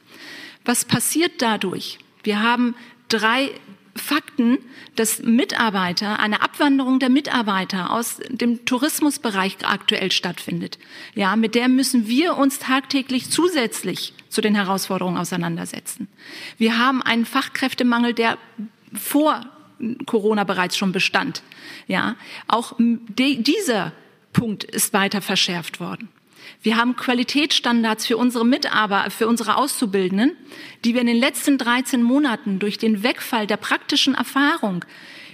[0.64, 1.98] Was passiert dadurch?
[2.22, 2.74] Wir haben
[3.08, 3.50] drei
[3.96, 4.58] Fakten,
[4.96, 10.78] dass Mitarbeiter, eine Abwanderung der Mitarbeiter aus dem Tourismusbereich aktuell stattfindet.
[11.14, 16.08] Ja, mit der müssen wir uns tagtäglich zusätzlich zu den Herausforderungen auseinandersetzen.
[16.56, 18.38] Wir haben einen Fachkräftemangel, der
[18.94, 19.44] vor
[20.06, 21.42] Corona bereits schon bestand.
[21.86, 22.16] Ja,
[22.48, 23.92] auch dieser
[24.32, 26.08] Punkt ist weiter verschärft worden.
[26.62, 30.36] Wir haben Qualitätsstandards für unsere Mitarbeiter, für unsere Auszubildenden,
[30.84, 34.84] die wir in den letzten 13 Monaten durch den Wegfall der praktischen Erfahrung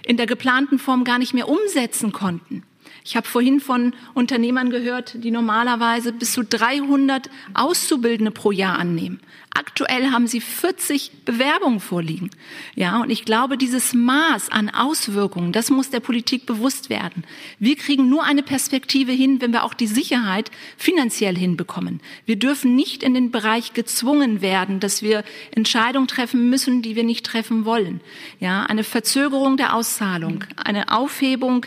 [0.04, 2.62] in der geplanten Form gar nicht mehr umsetzen konnten.
[3.06, 9.20] Ich habe vorhin von Unternehmern gehört, die normalerweise bis zu 300 Auszubildende pro Jahr annehmen.
[9.58, 12.30] Aktuell haben sie 40 Bewerbungen vorliegen.
[12.74, 17.24] Ja, und ich glaube, dieses Maß an Auswirkungen, das muss der Politik bewusst werden.
[17.58, 22.00] Wir kriegen nur eine Perspektive hin, wenn wir auch die Sicherheit finanziell hinbekommen.
[22.26, 27.04] Wir dürfen nicht in den Bereich gezwungen werden, dass wir Entscheidungen treffen müssen, die wir
[27.04, 28.02] nicht treffen wollen.
[28.40, 31.64] Ja, eine Verzögerung der Auszahlung, eine Aufhebung,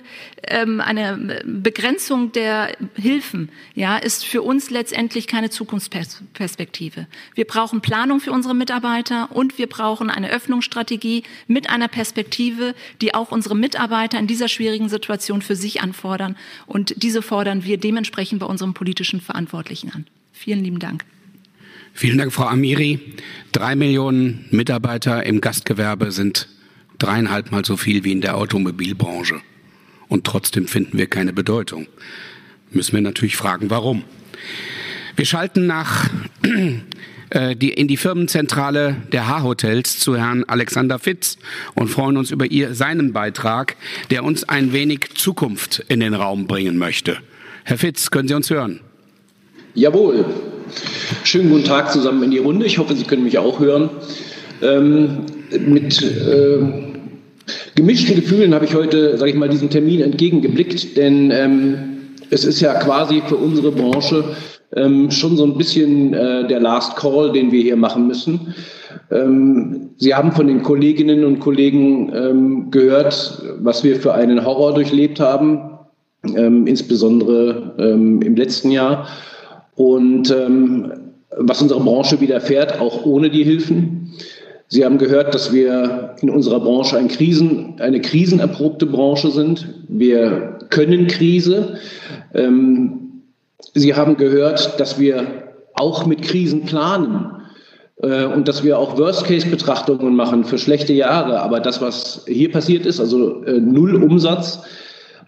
[0.48, 7.08] ähm, eine Begrenzung der Hilfen, ja, ist für uns letztendlich keine Zukunftsperspektive.
[7.34, 12.76] Wir brauchen brauchen Planung für unsere Mitarbeiter und wir brauchen eine Öffnungsstrategie mit einer Perspektive,
[13.02, 16.36] die auch unsere Mitarbeiter in dieser schwierigen Situation für sich anfordern.
[16.66, 20.06] Und diese fordern wir dementsprechend bei unserem politischen Verantwortlichen an.
[20.34, 21.06] Vielen lieben Dank.
[21.94, 23.00] Vielen Dank, Frau Amiri.
[23.52, 26.48] Drei Millionen Mitarbeiter im Gastgewerbe sind
[26.98, 29.42] dreieinhalb Mal so viel wie in der Automobilbranche.
[30.08, 31.88] Und trotzdem finden wir keine Bedeutung.
[32.72, 34.04] Müssen wir natürlich fragen, warum.
[35.16, 36.10] Wir schalten nach
[37.30, 41.38] äh, die, in die Firmenzentrale der H-Hotels zu Herrn Alexander Fitz
[41.76, 43.76] und freuen uns über ihr, seinen Beitrag,
[44.10, 47.18] der uns ein wenig Zukunft in den Raum bringen möchte.
[47.64, 48.80] Herr Fitz, können Sie uns hören?
[49.76, 50.26] Jawohl.
[51.24, 52.66] Schönen guten Tag zusammen in die Runde.
[52.66, 53.90] Ich hoffe, Sie können mich auch hören.
[54.62, 56.60] Ähm, mit äh,
[57.76, 61.78] gemischten Gefühlen habe ich heute, sage ich mal, diesem Termin entgegengeblickt, denn ähm,
[62.30, 64.36] es ist ja quasi für unsere Branche
[64.76, 68.54] ähm, schon so ein bisschen äh, der Last Call, den wir hier machen müssen.
[69.12, 74.74] Ähm, Sie haben von den Kolleginnen und Kollegen ähm, gehört, was wir für einen Horror
[74.74, 75.80] durchlebt haben,
[76.36, 79.08] ähm, insbesondere ähm, im letzten Jahr.
[79.76, 80.92] Und ähm,
[81.38, 84.12] was unserer Branche widerfährt, auch ohne die Hilfen.
[84.68, 89.68] Sie haben gehört, dass wir in unserer Branche ein Krisen, eine krisenerprobte Branche sind.
[89.88, 91.78] Wir können Krise.
[92.34, 93.09] Ähm,
[93.74, 97.44] Sie haben gehört, dass wir auch mit Krisen planen
[98.02, 101.40] äh, und dass wir auch Worst-Case-Betrachtungen machen für schlechte Jahre.
[101.42, 104.60] Aber das, was hier passiert ist, also äh, null Umsatz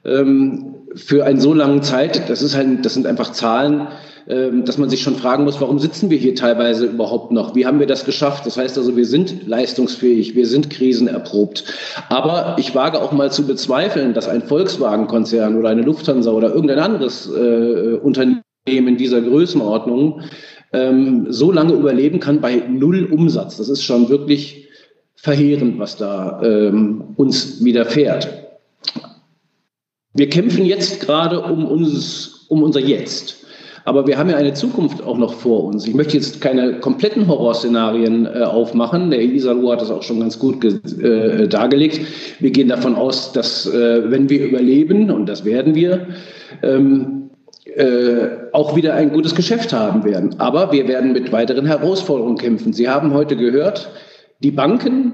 [0.06, 3.88] ähm, für eine so lange Zeit, das, ist halt, das sind einfach Zahlen,
[4.28, 7.56] dass man sich schon fragen muss, warum sitzen wir hier teilweise überhaupt noch?
[7.56, 8.46] Wie haben wir das geschafft?
[8.46, 11.64] Das heißt also, wir sind leistungsfähig, wir sind krisenerprobt.
[12.10, 16.80] Aber ich wage auch mal zu bezweifeln, dass ein Volkswagen-Konzern oder eine Lufthansa oder irgendein
[16.80, 20.22] anderes äh, Unternehmen in dieser Größenordnung
[20.74, 23.58] ähm, so lange überleben kann bei null Umsatz.
[23.58, 24.70] Das ist schon wirklich
[25.16, 28.30] verheerend, was da ähm, uns widerfährt.
[30.14, 33.41] Wir kämpfen jetzt gerade um, uns, um unser Jetzt.
[33.86, 35.88] Aber wir haben ja eine Zukunft auch noch vor uns.
[35.88, 39.10] Ich möchte jetzt keine kompletten Horrorszenarien äh, aufmachen.
[39.10, 42.02] Der Isalu hat das auch schon ganz gut äh, dargelegt.
[42.40, 46.08] Wir gehen davon aus, dass äh, wenn wir überleben, und das werden wir,
[46.62, 47.30] ähm,
[47.76, 50.36] äh, auch wieder ein gutes Geschäft haben werden.
[50.40, 52.74] Aber wir werden mit weiteren Herausforderungen kämpfen.
[52.74, 53.90] Sie haben heute gehört,
[54.42, 55.14] die Banken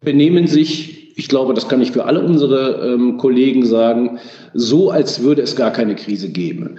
[0.00, 4.18] benehmen sich, ich glaube, das kann ich für alle unsere ähm, Kollegen sagen,
[4.52, 6.78] so, als würde es gar keine Krise geben.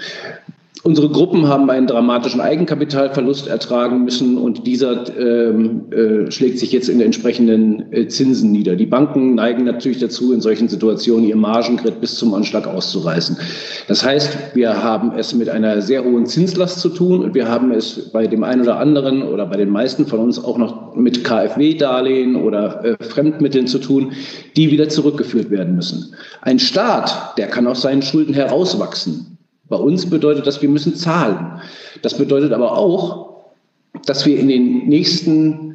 [0.84, 6.89] Unsere Gruppen haben einen dramatischen Eigenkapitalverlust ertragen müssen und dieser ähm, äh, schlägt sich jetzt
[6.89, 8.76] in entsprechenden äh, Zinsen nieder.
[8.76, 13.38] Die Banken neigen natürlich dazu, in solchen Situationen ihr Margengrid bis zum Anschlag auszureißen.
[13.88, 17.71] Das heißt, wir haben es mit einer sehr hohen Zinslast zu tun und wir haben
[17.71, 21.23] es bei dem einen oder anderen oder bei den meisten von uns auch noch mit
[21.23, 24.11] KfW-Darlehen oder äh, Fremdmitteln zu tun,
[24.55, 26.13] die wieder zurückgeführt werden müssen.
[26.41, 29.34] Ein Staat, der kann aus seinen Schulden herauswachsen.
[29.68, 31.59] Bei uns bedeutet das, wir müssen zahlen.
[32.01, 33.45] Das bedeutet aber auch,
[34.05, 35.74] dass wir in den nächsten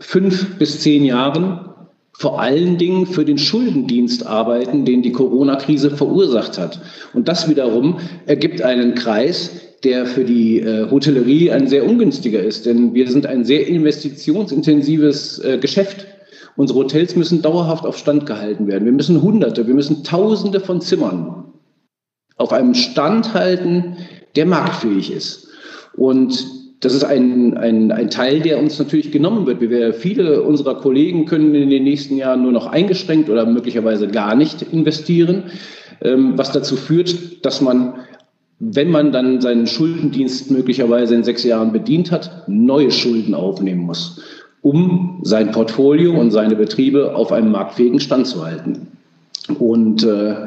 [0.00, 1.66] fünf bis zehn Jahren
[2.12, 6.80] vor allen Dingen für den Schuldendienst arbeiten, den die Corona-Krise verursacht hat.
[7.14, 9.52] Und das wiederum ergibt einen Kreis,
[9.84, 15.38] der für die äh, Hotellerie ein sehr ungünstiger ist, denn wir sind ein sehr investitionsintensives
[15.38, 16.06] äh, Geschäft.
[16.56, 18.84] Unsere Hotels müssen dauerhaft auf Stand gehalten werden.
[18.84, 21.49] Wir müssen Hunderte, wir müssen Tausende von Zimmern
[22.40, 23.96] auf einem Stand halten,
[24.34, 25.48] der marktfähig ist.
[25.94, 26.46] Und
[26.80, 29.60] das ist ein, ein, ein Teil, der uns natürlich genommen wird.
[29.60, 34.34] Wir, viele unserer Kollegen können in den nächsten Jahren nur noch eingeschränkt oder möglicherweise gar
[34.34, 35.44] nicht investieren,
[36.00, 37.94] ähm, was dazu führt, dass man,
[38.58, 44.22] wenn man dann seinen Schuldendienst möglicherweise in sechs Jahren bedient hat, neue Schulden aufnehmen muss,
[44.62, 48.86] um sein Portfolio und seine Betriebe auf einem marktfähigen Stand zu halten.
[49.58, 50.46] Und äh,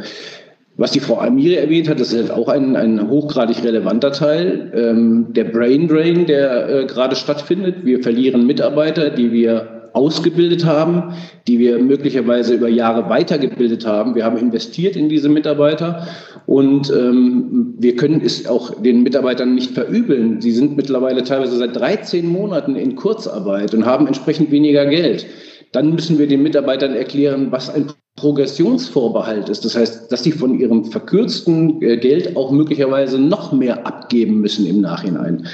[0.75, 4.71] was die Frau Amiri erwähnt hat, das ist auch ein, ein hochgradig relevanter Teil.
[4.75, 7.85] Ähm, der Brain Drain, der äh, gerade stattfindet.
[7.85, 11.13] Wir verlieren Mitarbeiter, die wir ausgebildet haben,
[11.47, 14.15] die wir möglicherweise über Jahre weitergebildet haben.
[14.15, 16.07] Wir haben investiert in diese Mitarbeiter
[16.47, 20.41] und ähm, wir können es auch den Mitarbeitern nicht verübeln.
[20.41, 25.27] Sie sind mittlerweile teilweise seit 13 Monaten in Kurzarbeit und haben entsprechend weniger Geld.
[25.71, 29.65] Dann müssen wir den Mitarbeitern erklären, was ein Progressionsvorbehalt ist.
[29.65, 34.65] Das heißt, dass sie von ihrem verkürzten äh, Geld auch möglicherweise noch mehr abgeben müssen
[34.67, 35.47] im Nachhinein.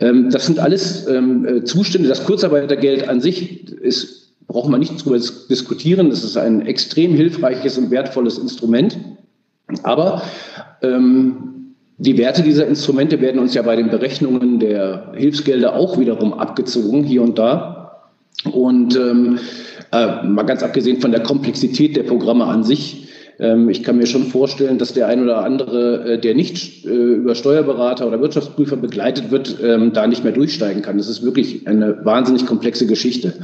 [0.00, 2.08] Ähm, das sind alles ähm, äh, Zustände.
[2.08, 5.18] Das Kurzarbeitergeld an sich ist, braucht man nicht darüber
[5.48, 6.10] diskutieren.
[6.10, 8.98] Das ist ein extrem hilfreiches und wertvolles Instrument.
[9.84, 10.22] Aber
[10.82, 16.34] ähm, die Werte dieser Instrumente werden uns ja bei den Berechnungen der Hilfsgelder auch wiederum
[16.34, 18.10] abgezogen, hier und da.
[18.52, 19.38] Und ähm,
[19.94, 24.06] äh, mal ganz abgesehen von der Komplexität der Programme an sich, ähm, ich kann mir
[24.06, 28.76] schon vorstellen, dass der ein oder andere, äh, der nicht äh, über Steuerberater oder Wirtschaftsprüfer
[28.76, 30.98] begleitet wird, ähm, da nicht mehr durchsteigen kann.
[30.98, 33.34] Das ist wirklich eine wahnsinnig komplexe Geschichte.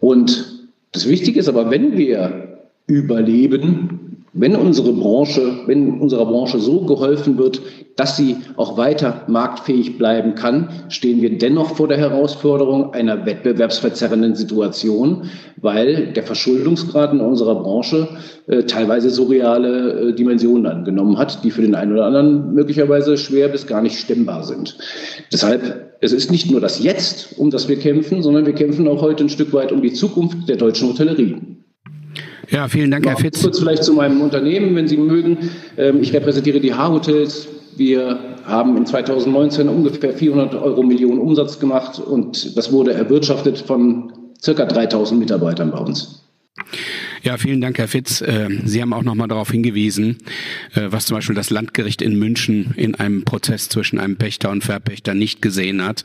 [0.00, 6.80] Und das Wichtige ist aber, wenn wir überleben, wenn unsere Branche, wenn unserer Branche so
[6.86, 7.60] geholfen wird,
[7.96, 14.34] dass sie auch weiter marktfähig bleiben kann, stehen wir dennoch vor der Herausforderung einer wettbewerbsverzerrenden
[14.34, 15.28] Situation,
[15.60, 18.08] weil der Verschuldungsgrad in unserer Branche
[18.46, 23.48] äh, teilweise surreale äh, Dimensionen angenommen hat, die für den einen oder anderen möglicherweise schwer
[23.48, 24.78] bis gar nicht stemmbar sind.
[25.30, 29.02] Deshalb, es ist nicht nur das Jetzt, um das wir kämpfen, sondern wir kämpfen auch
[29.02, 31.36] heute ein Stück weit um die Zukunft der deutschen Hotellerie.
[32.52, 33.40] Ja, vielen Dank, Herr Fitz.
[33.40, 35.50] Kurz vielleicht zu meinem Unternehmen, wenn Sie mögen.
[35.78, 37.48] Ähm, ich repräsentiere die H-Hotels.
[37.78, 44.12] Wir haben in 2019 ungefähr 400 Euro Millionen Umsatz gemacht und das wurde erwirtschaftet von
[44.42, 46.26] circa 3000 Mitarbeitern bei uns.
[47.22, 48.20] Ja, vielen Dank, Herr Fitz.
[48.20, 50.18] Äh, Sie haben auch noch mal darauf hingewiesen,
[50.74, 54.64] äh, was zum Beispiel das Landgericht in München in einem Prozess zwischen einem Pächter und
[54.64, 56.04] Verpächter nicht gesehen hat,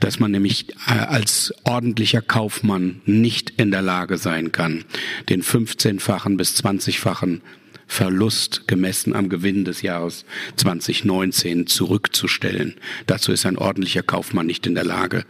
[0.00, 4.84] dass man nämlich äh, als ordentlicher Kaufmann nicht in der Lage sein kann,
[5.28, 7.42] den 15-fachen bis 20-fachen
[7.86, 10.24] Verlust gemessen am Gewinn des Jahres
[10.56, 12.74] 2019 zurückzustellen.
[13.06, 15.24] Dazu ist ein ordentlicher Kaufmann nicht in der Lage.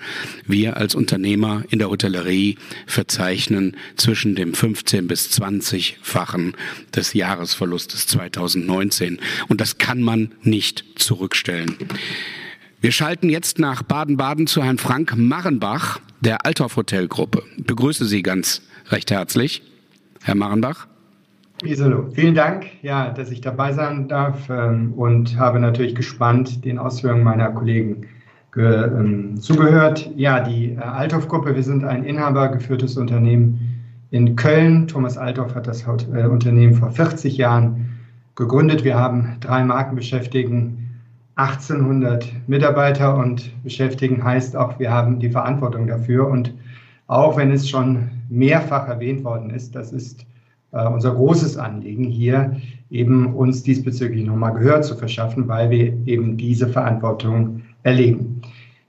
[0.47, 6.55] Wir als Unternehmer in der Hotellerie verzeichnen zwischen dem 15 bis 20-fachen
[6.95, 9.21] des Jahresverlustes 2019.
[9.49, 11.77] Und das kann man nicht zurückstellen.
[12.81, 17.43] Wir schalten jetzt nach Baden-Baden zu Herrn Frank Marrenbach der Althoff Hotelgruppe.
[17.57, 19.63] Ich begrüße Sie ganz recht herzlich,
[20.23, 20.87] Herr Marrenbach.
[21.65, 26.79] Isolo, vielen Dank, ja, dass ich dabei sein darf ähm, und habe natürlich gespannt den
[26.79, 28.07] Ausführungen meiner Kollegen
[28.53, 30.11] ge, ähm, zugehört.
[30.17, 34.87] Ja, die äh, Althoff-Gruppe, wir sind ein inhabergeführtes Unternehmen in Köln.
[34.87, 38.01] Thomas Althoff hat das äh, Unternehmen vor 40 Jahren
[38.35, 38.85] gegründet.
[38.85, 41.01] Wir haben drei Marken beschäftigen,
[41.37, 46.29] 1800 Mitarbeiter und beschäftigen heißt auch, wir haben die Verantwortung dafür.
[46.29, 46.53] Und
[47.07, 50.27] auch wenn es schon mehrfach erwähnt worden ist, das ist
[50.85, 52.57] unser großes Anliegen hier,
[52.91, 58.43] eben uns diesbezüglich nochmal Gehör zu verschaffen, weil wir eben diese Verantwortung erleben.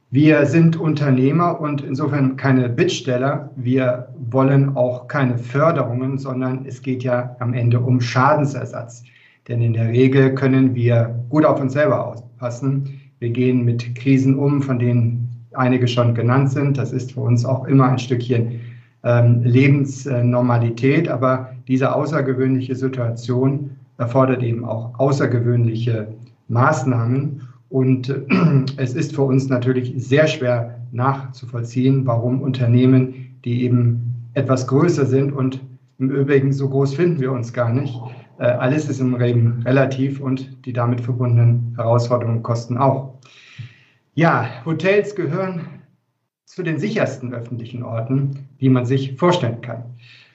[0.09, 3.51] Wir sind Unternehmer und insofern keine Bittsteller.
[3.57, 9.03] Wir wollen auch keine Förderungen, sondern es geht ja am Ende um Schadensersatz.
[9.49, 13.01] Denn in der Regel können wir gut auf uns selber aufpassen.
[13.19, 16.77] Wir gehen mit Krisen um, von denen einige schon genannt sind.
[16.77, 18.61] Das ist für uns auch immer ein Stückchen
[19.03, 21.09] ähm, Lebensnormalität.
[21.09, 26.07] Aber diese außergewöhnliche Situation erfordert eben auch außergewöhnliche
[26.47, 27.41] Maßnahmen.
[27.69, 28.23] Und äh,
[28.77, 35.31] es ist für uns natürlich sehr schwer nachzuvollziehen, warum Unternehmen, die eben etwas größer sind
[35.31, 35.59] und
[35.99, 37.99] im Übrigen so groß finden wir uns gar nicht,
[38.39, 43.15] äh, alles ist im Regen relativ und die damit verbundenen Herausforderungen kosten auch.
[44.13, 45.61] Ja, Hotels gehören
[46.45, 49.83] zu den sichersten öffentlichen Orten, die man sich vorstellen kann.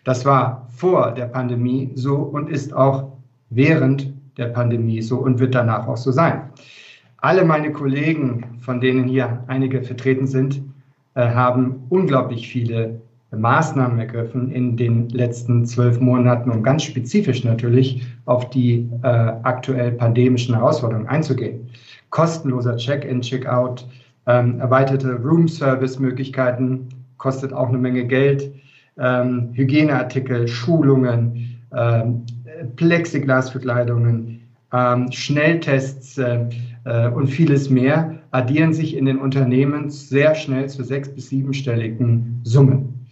[0.04, 3.12] Das war vor der Pandemie so und ist auch
[3.50, 6.50] während der Pandemie so und wird danach auch so sein.
[7.18, 10.60] Alle meine Kollegen, von denen hier einige vertreten sind,
[11.14, 13.00] äh, haben unglaublich viele
[13.30, 19.92] Maßnahmen ergriffen in den letzten zwölf Monaten, um ganz spezifisch natürlich auf die äh, aktuell
[19.92, 21.70] pandemischen Herausforderungen einzugehen.
[22.10, 23.86] Kostenloser Check-in, Check-out,
[24.26, 28.52] ähm, erweiterte Room-Service-Möglichkeiten kostet auch eine Menge Geld.
[29.02, 32.22] Ähm, Hygieneartikel, Schulungen, ähm,
[32.76, 34.40] Plexiglasverkleidungen,
[34.72, 36.46] ähm, Schnelltests äh,
[36.84, 42.40] äh, und vieles mehr addieren sich in den Unternehmen sehr schnell zu sechs- bis siebenstelligen
[42.44, 43.06] Summen.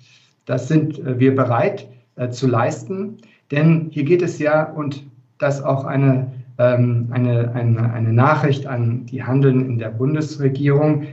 [0.47, 3.19] Das sind äh, wir bereit äh, zu leisten,
[3.51, 5.05] denn hier geht es ja, und
[5.39, 11.07] das auch eine ähm, eine, eine, eine Nachricht an die Handeln in der Bundesregierung.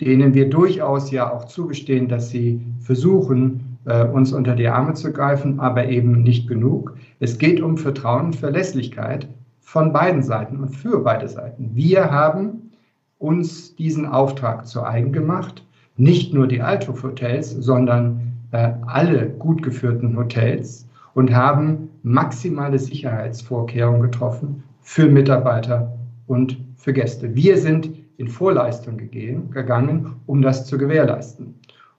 [0.00, 5.12] denen wir durchaus ja auch zugestehen, dass sie versuchen, äh, uns unter die Arme zu
[5.12, 6.96] greifen, aber eben nicht genug.
[7.20, 9.28] Es geht um Vertrauen Verlässlichkeit
[9.60, 11.70] von beiden Seiten und für beide Seiten.
[11.74, 12.70] Wir haben
[13.18, 15.64] uns diesen Auftrag zu eigen gemacht,
[15.96, 24.02] nicht nur die Althof Hotels, sondern äh, alle gut geführten Hotels und haben maximale Sicherheitsvorkehrungen
[24.02, 27.34] getroffen für Mitarbeiter und für Gäste.
[27.34, 31.54] Wir sind in Vorleistung gegangen, um das zu gewährleisten.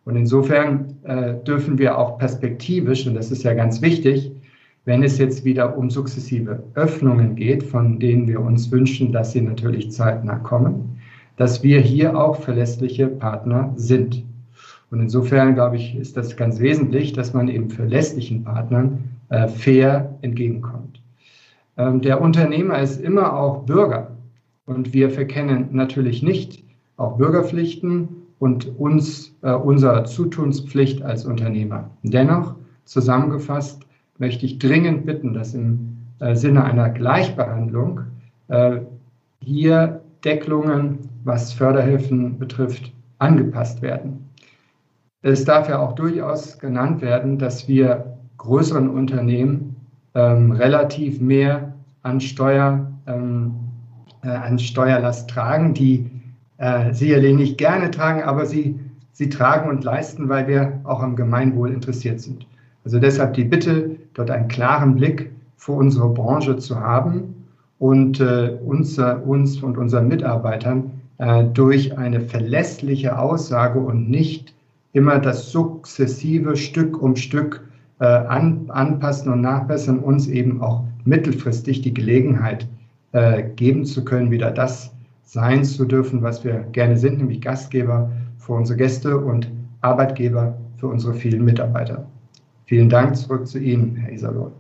[0.06, 4.32] Und insofern äh, dürfen wir auch perspektivisch, und das ist ja ganz wichtig,
[4.86, 9.42] wenn es jetzt wieder um sukzessive Öffnungen geht, von denen wir uns wünschen, dass sie
[9.42, 11.00] natürlich zeitnah kommen,
[11.38, 14.24] dass wir hier auch verlässliche Partner sind.
[14.92, 20.16] Und insofern, glaube ich, ist das ganz wesentlich, dass man eben verlässlichen Partnern äh, fair
[20.22, 21.02] entgegenkommt.
[21.78, 24.12] Ähm, der Unternehmer ist immer auch Bürger.
[24.68, 26.64] Und wir verkennen natürlich nicht
[26.98, 28.08] auch Bürgerpflichten
[28.40, 31.90] und uns äh, unserer Zutunspflicht als Unternehmer.
[32.04, 32.56] Dennoch,
[32.86, 33.82] zusammengefasst,
[34.18, 38.02] möchte ich dringend bitten, dass im äh, Sinne einer Gleichbehandlung
[38.48, 38.80] äh,
[39.40, 44.30] hier Deckelungen, was Förderhilfen betrifft, angepasst werden.
[45.22, 49.76] Es darf ja auch durchaus genannt werden, dass wir größeren Unternehmen
[50.14, 51.74] ähm, relativ mehr
[52.04, 53.56] an Steuer ähm,
[54.26, 56.10] äh, an Steuerlast tragen, die
[56.58, 58.80] äh, sicherlich nicht gerne tragen, aber sie,
[59.12, 62.48] sie tragen und leisten, weil wir auch am Gemeinwohl interessiert sind.
[62.84, 67.46] Also deshalb die Bitte, dort einen klaren Blick für unsere Branche zu haben
[67.80, 74.54] und äh, uns, uns und unseren Mitarbeitern äh, durch eine verlässliche Aussage und nicht
[74.94, 77.62] immer das sukzessive Stück um Stück
[78.00, 82.68] äh, an, anpassen und nachbessern, uns eben auch mittelfristig die Gelegenheit
[83.12, 84.95] äh, geben zu können, wieder das
[85.26, 89.52] sein zu dürfen, was wir gerne sind, nämlich Gastgeber für unsere Gäste und
[89.82, 92.10] Arbeitgeber für unsere vielen Mitarbeiter.
[92.66, 94.52] Vielen Dank zurück zu Ihnen, Herr Iserlohn.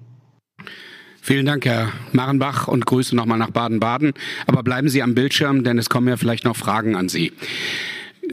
[1.22, 4.13] Vielen Dank, Herr Marenbach, und Grüße nochmal nach Baden-Baden.
[4.45, 7.34] Aber bleiben Sie am Bildschirm, denn es kommen ja vielleicht noch Fragen an Sie.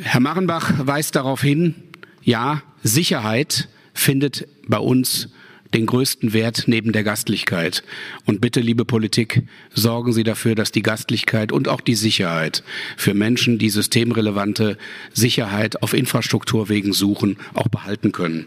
[0.01, 1.75] Herr Marenbach weist darauf hin,
[2.23, 5.31] ja, Sicherheit findet bei uns
[5.75, 7.83] den größten Wert neben der Gastlichkeit.
[8.27, 9.43] Und bitte, liebe Politik,
[9.73, 12.63] sorgen Sie dafür, dass die Gastlichkeit und auch die Sicherheit
[12.97, 14.77] für Menschen, die systemrelevante
[15.13, 18.47] Sicherheit auf Infrastrukturwegen suchen, auch behalten können.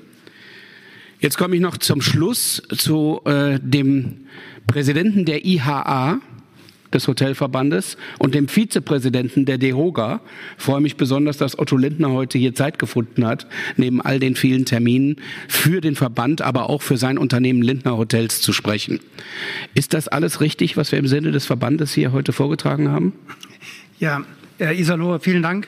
[1.20, 4.28] Jetzt komme ich noch zum Schluss zu äh, dem
[4.68, 6.20] Präsidenten der IHA,
[6.96, 10.22] des Hotelverbandes und dem Vizepräsidenten der DEHOGA.
[10.58, 13.46] Ich freue mich besonders, dass Otto Lindner heute hier Zeit gefunden hat,
[13.78, 15.18] neben all den vielen Terminen
[15.48, 19.00] für den Verband, aber auch für sein Unternehmen Lindner Hotels zu sprechen.
[19.76, 23.14] Ist das alles richtig, was wir im Sinne des Verbandes hier heute vorgetragen haben?
[24.00, 24.24] Ja,
[24.58, 25.68] Herr Isalo, vielen Dank.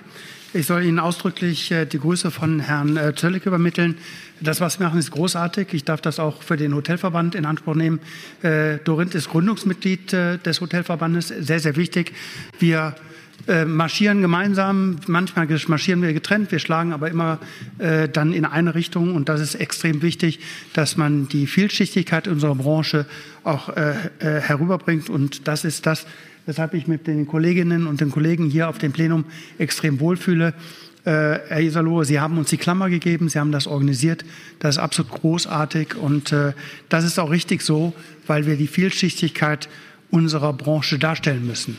[0.57, 3.95] Ich soll Ihnen ausdrücklich äh, die Grüße von Herrn äh, Zöllig übermitteln.
[4.41, 5.67] Das, was wir machen, ist großartig.
[5.73, 7.99] Ich darf das auch für den Hotelverband in Anspruch nehmen.
[8.41, 12.13] Äh, Dorint ist Gründungsmitglied des Hotelverbandes, sehr, sehr wichtig.
[12.57, 12.95] Wir
[13.65, 17.39] marschieren gemeinsam, manchmal marschieren wir getrennt, wir schlagen aber immer
[18.11, 20.39] dann in eine Richtung und das ist extrem wichtig,
[20.73, 23.05] dass man die Vielschichtigkeit unserer Branche
[23.43, 23.73] auch
[24.19, 26.07] herüberbringt und das ist das,
[26.47, 29.25] weshalb ich mit den Kolleginnen und den Kollegen hier auf dem Plenum
[29.59, 30.53] extrem wohlfühle.
[31.03, 34.25] Äh, Herr Isalohe, Sie haben uns die Klammer gegeben, Sie haben das organisiert.
[34.59, 36.53] Das ist absolut großartig und äh,
[36.89, 37.93] das ist auch richtig so,
[38.25, 39.69] weil wir die Vielschichtigkeit
[40.09, 41.77] unserer Branche darstellen müssen.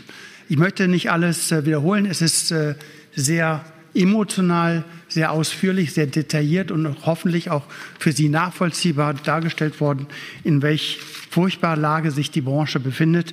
[0.50, 2.04] Ich möchte nicht alles äh, wiederholen.
[2.04, 2.74] Es ist äh,
[3.16, 3.64] sehr
[3.94, 7.64] emotional, sehr ausführlich, sehr detailliert und hoffentlich auch
[7.98, 10.06] für Sie nachvollziehbar dargestellt worden,
[10.44, 10.98] in welch
[11.30, 13.32] furchtbarer Lage sich die Branche befindet.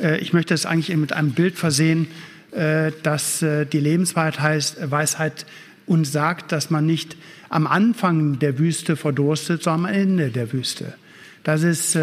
[0.00, 2.08] Äh, ich möchte es eigentlich mit einem Bild versehen,
[2.52, 5.46] äh, dass äh, die Lebensweisheit
[5.86, 7.16] uns sagt, dass man nicht
[7.48, 10.94] am Anfang der Wüste verdurstet, sondern am Ende der Wüste.
[11.42, 11.98] Das ist,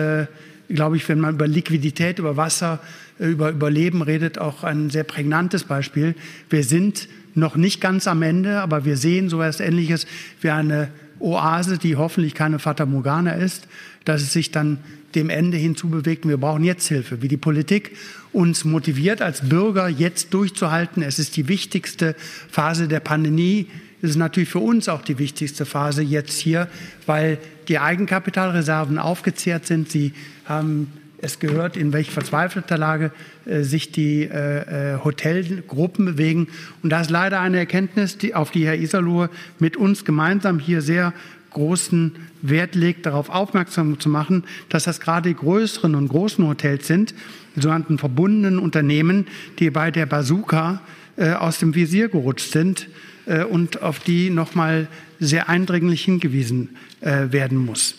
[0.68, 2.80] glaube ich, wenn man über Liquidität, über Wasser,
[3.18, 6.16] über Überleben redet, auch ein sehr prägnantes Beispiel.
[6.50, 10.06] Wir sind noch nicht ganz am Ende, aber wir sehen so etwas Ähnliches
[10.42, 10.90] wie eine
[11.20, 13.68] Oase, die hoffentlich keine Fata Morgana ist,
[14.04, 14.80] dass es sich dann
[15.18, 16.28] dem Ende hinzubewegt.
[16.28, 17.98] Wir brauchen jetzt Hilfe, wie die Politik
[18.32, 21.02] uns motiviert, als Bürger jetzt durchzuhalten.
[21.02, 22.16] Es ist die wichtigste
[22.50, 23.68] Phase der Pandemie.
[24.02, 26.68] Es ist natürlich für uns auch die wichtigste Phase jetzt hier,
[27.08, 29.90] weil die Eigenkapitalreserven aufgezehrt sind.
[29.90, 30.14] Sie
[30.46, 33.12] haben es gehört, in welch verzweifelter Lage
[33.46, 36.48] äh, sich die äh, äh, Hotelgruppen bewegen.
[36.84, 40.82] Und da ist leider eine Erkenntnis, die, auf die Herr Iserlohe mit uns gemeinsam hier
[40.82, 41.14] sehr
[41.58, 46.88] großen Wert legt, darauf aufmerksam zu machen, dass das gerade die größeren und großen Hotels
[46.88, 47.14] sind,
[47.56, 49.28] die sogenannten verbundenen Unternehmen,
[49.60, 50.82] die bei der Bazooka
[51.18, 52.88] äh, aus dem Visier gerutscht sind.
[53.28, 54.88] äh, und auf die nochmal
[55.20, 57.96] sehr eindringlich hingewiesen äh, werden muss.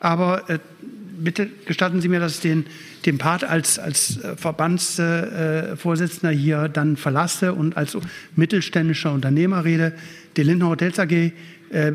[0.00, 0.58] Aber äh,
[1.18, 2.66] bitte gestatten Sie mir, dass ich den,
[3.06, 7.96] den Part als, als Verbandsvorsitzender hier dann verlasse und als
[8.34, 9.92] mittelständischer Unternehmer rede.
[10.36, 11.30] Die Lindner Hotels AG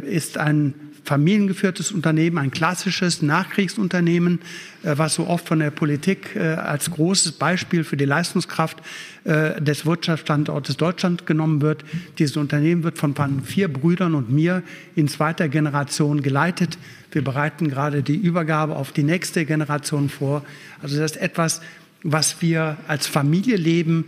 [0.03, 0.73] ist ein
[1.03, 4.39] familiengeführtes Unternehmen, ein klassisches Nachkriegsunternehmen,
[4.83, 8.77] äh, was so oft von der Politik äh, als großes Beispiel für die Leistungskraft
[9.23, 11.83] äh, des Wirtschaftsstandortes Deutschland genommen wird.
[12.17, 14.63] Dieses Unternehmen wird von vier Brüdern und mir
[14.95, 16.77] in zweiter Generation geleitet.
[17.11, 20.43] Wir bereiten gerade die Übergabe auf die nächste Generation vor.
[20.81, 21.61] Also das ist etwas,
[22.03, 24.05] was wir als Familie leben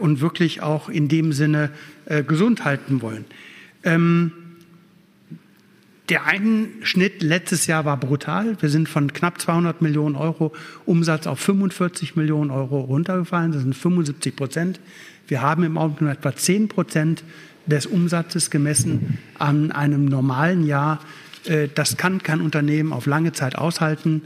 [0.00, 1.70] und wirklich auch in dem Sinne
[2.28, 3.24] gesund halten wollen.
[6.10, 8.60] Der Einschnitt letztes Jahr war brutal.
[8.60, 10.52] Wir sind von knapp 200 Millionen Euro
[10.84, 13.52] Umsatz auf 45 Millionen Euro runtergefallen.
[13.52, 14.80] Das sind 75 Prozent.
[15.28, 17.24] Wir haben im Augenblick nur etwa 10 Prozent
[17.64, 21.00] des Umsatzes gemessen an einem normalen Jahr.
[21.46, 24.20] Äh, das kann kein Unternehmen auf lange Zeit aushalten.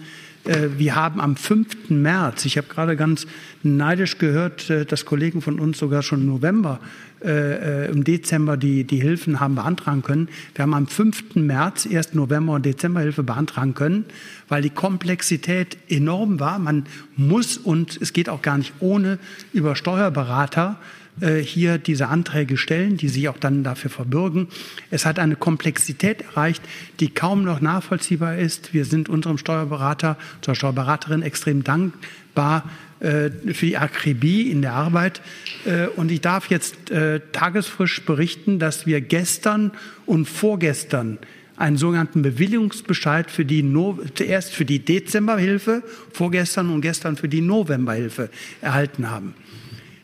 [0.44, 1.90] Äh, wir haben am 5.
[1.90, 3.28] März, ich habe gerade ganz
[3.62, 6.80] neidisch gehört, äh, dass Kollegen von uns sogar schon im November
[7.20, 10.28] äh, äh, im Dezember die, die Hilfen haben beantragen können.
[10.54, 11.34] Wir haben am 5.
[11.34, 14.04] März erst November- und Dezemberhilfe beantragen können,
[14.48, 16.60] weil die Komplexität enorm war.
[16.60, 16.86] Man
[17.16, 19.18] muss und es geht auch gar nicht ohne
[19.52, 20.78] über Steuerberater
[21.20, 24.46] äh, hier diese Anträge stellen, die sich auch dann dafür verbürgen.
[24.92, 26.62] Es hat eine Komplexität erreicht,
[27.00, 28.72] die kaum noch nachvollziehbar ist.
[28.72, 32.62] Wir sind unserem Steuerberater, zur Steuerberaterin extrem dankbar,
[33.00, 35.20] für die Akribie in der Arbeit.
[35.64, 39.72] Äh, und ich darf jetzt äh, tagesfrisch berichten, dass wir gestern
[40.06, 41.18] und vorgestern
[41.56, 45.82] einen sogenannten Bewilligungsbescheid für die no zuerst für die Dezemberhilfe,
[46.12, 48.30] vorgestern und gestern für die Novemberhilfe
[48.60, 49.34] erhalten haben.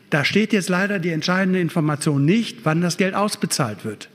[0.09, 4.09] Da steht jetzt leider die entscheidende Information nicht, wann das Geld ausbezahlt wird.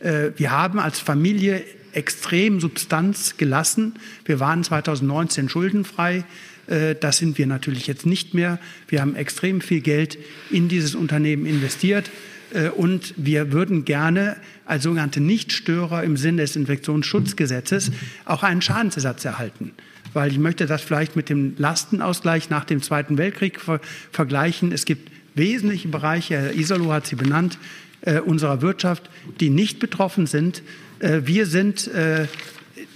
[0.00, 1.62] Wir haben als Familie
[1.92, 3.94] extrem Substanz gelassen.
[4.24, 6.24] Wir waren 2019 schuldenfrei.
[6.70, 8.58] Äh, das sind wir natürlich jetzt nicht mehr.
[8.88, 10.18] Wir haben extrem viel Geld
[10.50, 12.10] in dieses Unternehmen investiert.
[12.52, 17.90] Äh, und wir würden gerne als sogenannte Nichtstörer im Sinne des Infektionsschutzgesetzes
[18.24, 19.72] auch einen Schadensersatz erhalten.
[20.12, 24.72] Weil ich möchte das vielleicht mit dem Lastenausgleich nach dem Zweiten Weltkrieg ver vergleichen.
[24.72, 27.58] Es gibt wesentliche Bereiche, Herr Isolo hat sie benannt,
[28.02, 29.10] äh, unserer Wirtschaft,
[29.40, 30.62] die nicht betroffen sind.
[30.98, 32.26] Äh, wir sind äh,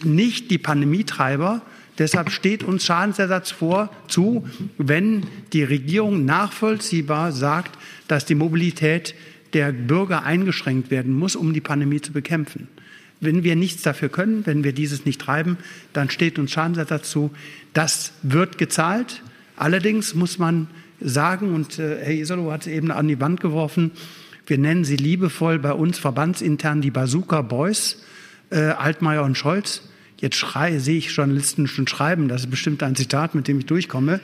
[0.03, 1.63] nicht die Pandemietreiber,
[1.99, 7.79] Deshalb steht uns Schadensersatz vor zu, wenn die Regierung nachvollziehbar sagt,
[8.09, 9.15] dass die Mobilität
[9.53, 12.69] der Bürger eingeschränkt werden muss, um die Pandemie zu bekämpfen.
[13.21, 15.57] Wenn wir nichts dafür können, wenn wir dieses nicht treiben,
[15.93, 17.31] dann steht uns Schadensersatz zu.
[17.73, 19.23] Das wird gezahlt.
[19.57, 20.67] Allerdings muss man
[21.01, 23.93] sagen, und äh, Herr Isolo hat es eben an die Wand geworfen,
[24.47, 28.03] wir nennen sie liebevoll bei uns verbandsintern die Bazooka Boys,
[28.51, 29.83] äh, Altmaier und Scholz.
[30.25, 33.67] Jetzt schrei, sehe ich Journalisten schon schreiben, das ist bestimmt ein Zitat, mit dem ich
[33.67, 34.21] durchkomme.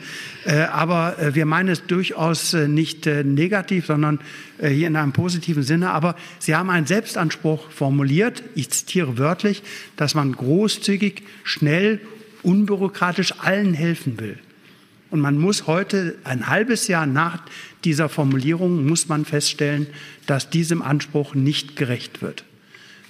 [0.46, 4.18] Äh, aber äh, wir meinen es durchaus äh, nicht äh, negativ, sondern
[4.56, 5.90] äh, hier in einem positiven Sinne.
[5.90, 9.62] Aber Sie haben einen Selbstanspruch formuliert, ich zitiere wörtlich,
[9.96, 12.00] dass man großzügig, schnell,
[12.42, 14.38] unbürokratisch allen helfen will.
[15.10, 17.42] Und man muss heute, ein halbes Jahr nach
[17.84, 19.86] dieser Formulierung, muss man feststellen,
[20.24, 22.46] dass diesem Anspruch nicht gerecht wird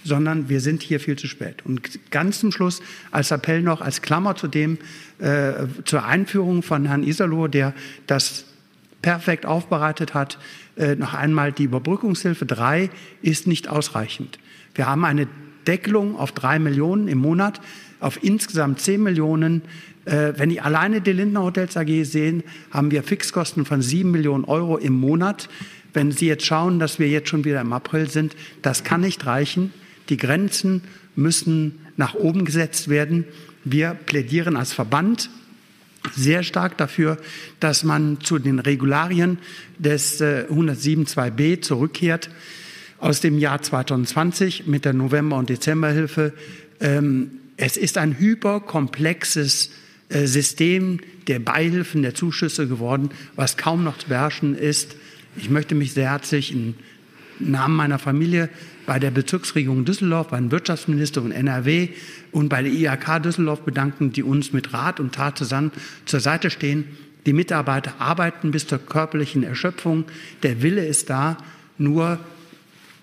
[0.04, 1.64] sondern wir sind hier viel zu spät.
[1.64, 2.80] Und ganz zum Schluss
[3.10, 4.78] als Appell noch, als Klammer zu dem,
[5.18, 5.52] äh,
[5.84, 7.74] zur Einführung von Herrn Iserloh, der
[8.06, 8.44] das
[9.02, 10.38] perfekt aufbereitet hat,
[10.76, 12.90] äh, noch einmal die Überbrückungshilfe 3
[13.22, 14.38] ist nicht ausreichend.
[14.74, 15.26] Wir haben eine
[15.66, 17.60] Deckelung auf drei Millionen im Monat,
[18.00, 19.62] auf insgesamt zehn Millionen.
[20.04, 24.44] Äh, wenn ich alleine die Lindner Hotels AG sehen, haben wir Fixkosten von sieben Millionen
[24.44, 25.48] Euro im Monat.
[25.92, 29.26] Wenn Sie jetzt schauen, dass wir jetzt schon wieder im April sind, das kann nicht
[29.26, 29.72] reichen.
[30.10, 30.82] Die Grenzen
[31.16, 33.24] müssen nach oben gesetzt werden.
[33.64, 35.30] Wir plädieren als Verband
[36.14, 37.18] sehr stark dafür,
[37.60, 39.38] dass man zu den Regularien
[39.78, 42.30] des 107.2b äh, zurückkehrt
[42.98, 46.32] aus dem Jahr 2020 mit der November- und Dezemberhilfe.
[46.80, 49.70] Ähm, es ist ein hyperkomplexes
[50.08, 54.96] äh, System der Beihilfen, der Zuschüsse geworden, was kaum noch zu beherrschen ist.
[55.36, 56.74] Ich möchte mich sehr herzlich im
[57.38, 58.48] Namen meiner Familie
[58.86, 61.88] bei der Bezirksregierung Düsseldorf, bei den Wirtschaftsminister und NRW
[62.32, 65.72] und bei der IHK Düsseldorf bedanken, die uns mit Rat und Tat zusammen
[66.06, 66.84] zur Seite stehen.
[67.26, 70.04] Die Mitarbeiter arbeiten bis zur körperlichen Erschöpfung.
[70.42, 71.36] Der Wille ist da,
[71.78, 72.18] nur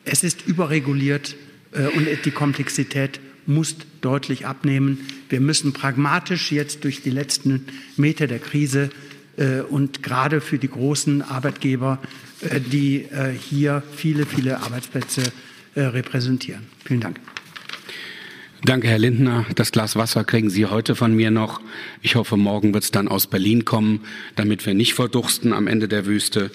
[0.06, 1.36] es ist überreguliert
[1.72, 5.08] äh, und die Komplexität muss deutlich abnehmen.
[5.30, 8.90] Wir müssen pragmatisch jetzt durch die letzten Meter der Krise
[9.38, 12.00] äh, und gerade für die großen Arbeitgeber,
[12.42, 13.06] äh, die
[13.50, 15.47] hier viele, viele Arbeitsplätze äh,
[15.86, 16.64] repräsentieren.
[16.86, 17.20] Vielen Dank.
[18.66, 19.46] Danke, Herr Lindner.
[19.56, 21.62] Das Glas Wasser kriegen Sie heute von mir noch.
[22.02, 24.02] Ich hoffe, morgen wird es dann aus Berlin kommen,
[24.36, 26.50] damit wir nicht verdursten am Ende der Wüste.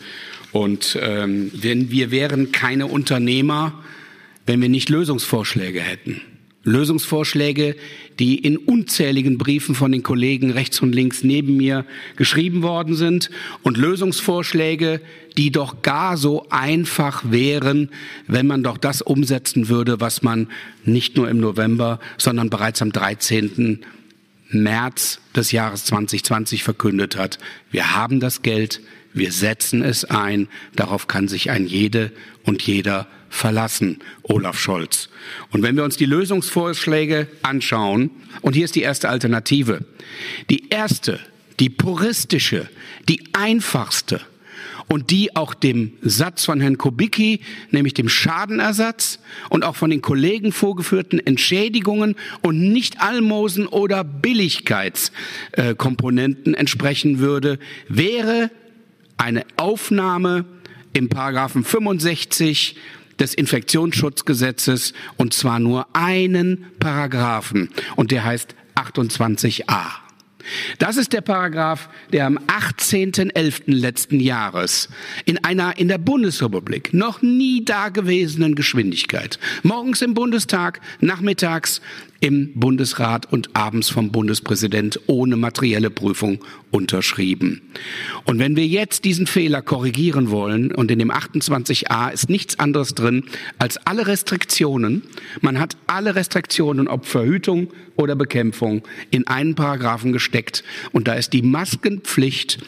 [0.51, 3.83] Und ähm, wir, wir wären keine Unternehmer,
[4.47, 6.21] wenn wir nicht Lösungsvorschläge hätten.
[6.65, 7.75] Lösungsvorschläge,
[8.19, 11.85] die in unzähligen Briefen von den Kollegen rechts und links neben mir
[12.17, 13.31] geschrieben worden sind
[13.63, 15.01] und Lösungsvorschläge,
[15.37, 17.91] die doch gar so einfach wären,
[18.27, 20.49] wenn man doch das umsetzen würde, was man
[20.85, 23.81] nicht nur im November, sondern bereits am 13.
[24.51, 27.39] März des Jahres 2020 verkündet hat.
[27.71, 28.81] Wir haben das Geld,
[29.15, 32.13] wir setzen es ein, darauf kann sich ein jede
[32.45, 35.09] und jeder verlassen, Olaf Scholz.
[35.51, 38.11] Und wenn wir uns die Lösungsvorschläge anschauen,
[38.43, 39.87] und hier ist die erste Alternative,
[40.51, 41.19] die erste,
[41.59, 42.69] die puristische,
[43.09, 44.21] die einfachste
[44.87, 47.41] und die auch dem Satz von Herrn Kubicki,
[47.71, 49.19] nämlich dem Schadenersatz
[49.49, 58.51] und auch von den Kollegen vorgeführten Entschädigungen und nicht Almosen oder Billigkeitskomponenten entsprechen würde, wäre
[59.17, 60.45] eine Aufnahme
[60.93, 62.77] im Paragraphen 65
[63.23, 70.03] des Infektionsschutzgesetzes und zwar nur einen Paragraphen und der heißt 28a.
[70.81, 73.63] Das ist der Paragraph, der am 18.11.
[73.67, 74.89] letzten Jahres
[75.25, 81.81] in einer in der Bundesrepublik noch nie dagewesenen Geschwindigkeit morgens im Bundestag, nachmittags
[82.23, 86.39] im Bundesrat und abends vom Bundespräsident ohne materielle Prüfung
[86.71, 87.63] unterschrieben.
[88.25, 92.95] Und wenn wir jetzt diesen Fehler korrigieren wollen, und in dem 28a ist nichts anderes
[92.95, 93.25] drin
[93.59, 95.03] als alle Restriktionen,
[95.41, 100.63] man hat alle Restriktionen, ob Verhütung oder Bekämpfung, in einen Paragraphen gesteckt,
[100.93, 102.61] und da ist die Maskenpflicht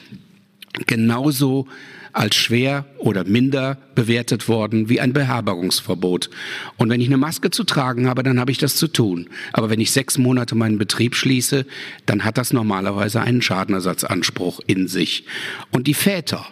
[0.89, 1.69] genauso
[2.15, 6.31] als schwer oder minder bewertet worden wie ein Beherbergungsverbot.
[6.77, 9.29] Und wenn ich eine Maske zu tragen habe, dann habe ich das zu tun.
[9.53, 11.67] Aber wenn ich sechs Monate meinen Betrieb schließe,
[12.07, 15.27] dann hat das normalerweise einen Schadenersatzanspruch in sich.
[15.73, 16.47] Und die Väter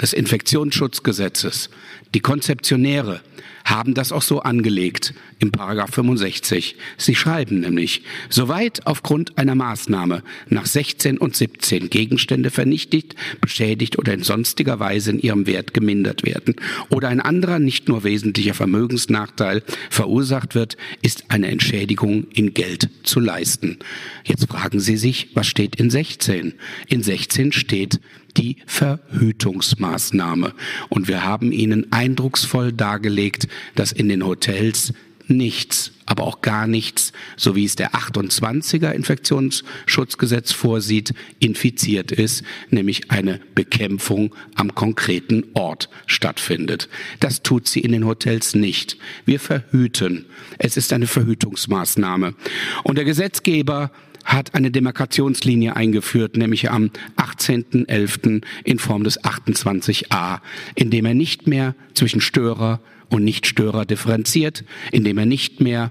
[0.00, 1.70] des Infektionsschutzgesetzes,
[2.14, 3.20] die Konzeptionäre,
[3.64, 6.76] haben das auch so angelegt im Paragraph 65.
[6.96, 14.12] Sie schreiben nämlich, soweit aufgrund einer Maßnahme nach 16 und 17 Gegenstände vernichtet, beschädigt oder
[14.12, 16.56] in sonstiger Weise in ihrem Wert gemindert werden
[16.88, 23.20] oder ein anderer nicht nur wesentlicher Vermögensnachteil verursacht wird, ist eine Entschädigung in Geld zu
[23.20, 23.78] leisten.
[24.24, 26.54] Jetzt fragen Sie sich, was steht in 16?
[26.88, 28.00] In 16 steht
[28.36, 30.54] die Verhütungsmaßnahme.
[30.88, 34.92] Und wir haben Ihnen eindrucksvoll dargelegt, dass in den Hotels
[35.30, 43.10] nichts, aber auch gar nichts, so wie es der 28er Infektionsschutzgesetz vorsieht, infiziert ist, nämlich
[43.10, 46.88] eine Bekämpfung am konkreten Ort stattfindet.
[47.20, 48.98] Das tut sie in den Hotels nicht.
[49.24, 50.26] Wir verhüten.
[50.58, 52.34] Es ist eine Verhütungsmaßnahme.
[52.82, 53.92] Und der Gesetzgeber
[54.32, 58.42] hat eine Demarkationslinie eingeführt, nämlich am 18.11.
[58.64, 60.40] in Form des 28a,
[60.76, 65.90] indem er nicht mehr zwischen Störer und Nichtstörer differenziert, indem er nicht mehr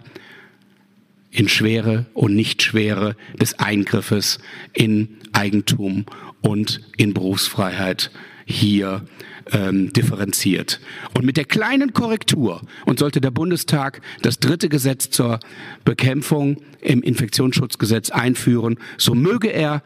[1.32, 4.40] in Schwere und Nichtschwere des Eingriffes
[4.74, 6.06] in Eigentum
[6.42, 8.10] und in Berufsfreiheit
[8.46, 9.06] hier
[9.52, 10.80] ähm, differenziert.
[11.14, 15.40] Und mit der kleinen Korrektur, und sollte der Bundestag das dritte Gesetz zur
[15.86, 19.84] Bekämpfung im Infektionsschutzgesetz einführen, so möge er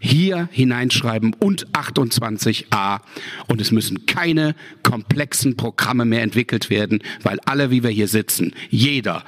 [0.00, 3.00] hier hineinschreiben und 28a.
[3.48, 8.54] Und es müssen keine komplexen Programme mehr entwickelt werden, weil alle, wie wir hier sitzen,
[8.70, 9.24] jeder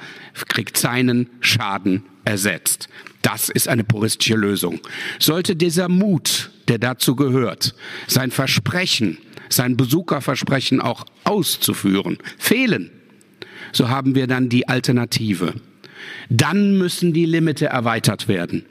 [0.49, 2.89] kriegt seinen Schaden ersetzt.
[3.21, 4.79] Das ist eine puristische Lösung.
[5.19, 7.75] Sollte dieser Mut, der dazu gehört,
[8.07, 9.17] sein Versprechen,
[9.49, 12.91] sein Besucherversprechen auch auszuführen, fehlen,
[13.71, 15.53] so haben wir dann die Alternative.
[16.29, 18.65] Dann müssen die Limite erweitert werden.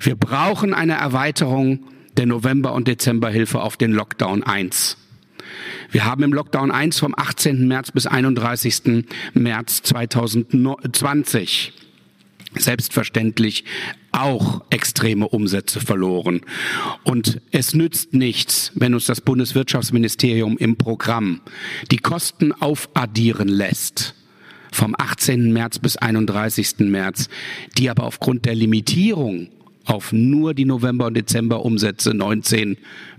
[0.00, 1.86] Wir brauchen eine Erweiterung
[2.16, 4.96] der November- und Dezemberhilfe auf den Lockdown 1.
[5.90, 7.68] Wir haben im Lockdown 1 vom 18.
[7.68, 9.04] März bis 31.
[9.34, 11.72] März 2020
[12.58, 13.64] selbstverständlich
[14.16, 16.40] auch extreme Umsätze verloren.
[17.04, 21.40] Und es nützt nichts, wenn uns das Bundeswirtschaftsministerium im Programm
[21.90, 24.14] die Kosten aufaddieren lässt
[24.72, 25.52] vom 18.
[25.52, 26.80] März bis 31.
[26.80, 27.28] März,
[27.78, 29.48] die aber aufgrund der Limitierung
[29.86, 32.76] auf nur die November- und Dezember-Umsätze 19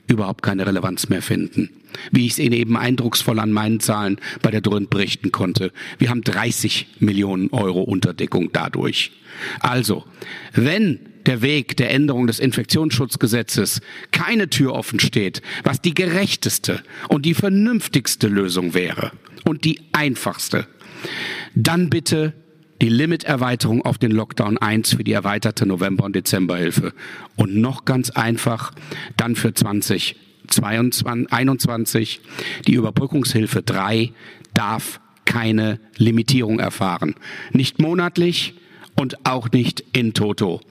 [0.07, 1.69] überhaupt keine Relevanz mehr finden.
[2.11, 5.72] Wie ich es Ihnen eben eindrucksvoll an meinen Zahlen bei der Dröhnt berichten konnte.
[5.98, 9.11] Wir haben 30 Millionen Euro Unterdeckung dadurch.
[9.60, 10.06] Also,
[10.53, 13.81] wenn der Weg der Änderung des Infektionsschutzgesetzes
[14.11, 19.11] keine Tür offen steht, was die gerechteste und die vernünftigste Lösung wäre
[19.44, 20.68] und die einfachste,
[21.56, 22.34] Dann bitte
[22.81, 26.93] die Limiterweiterung auf den Lockdown 1 für die erweiterte November- und Dezemberhilfe.
[27.35, 28.73] Und noch ganz einfach,
[29.15, 32.21] dann für 2021
[32.67, 34.11] die Überbrückungshilfe 3
[34.53, 37.15] darf keine Limitierung erfahren.
[37.51, 38.53] Nicht monatlich
[38.95, 40.61] und auch nicht in Toto.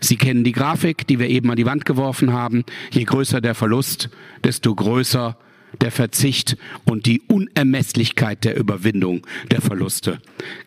[0.00, 2.64] Sie kennen die Grafik, die wir eben an die Wand geworfen haben.
[2.92, 4.10] Je größer der Verlust,
[4.44, 5.36] desto größer
[5.82, 10.20] der Verzicht und die Unermesslichkeit der Überwindung der Verluste.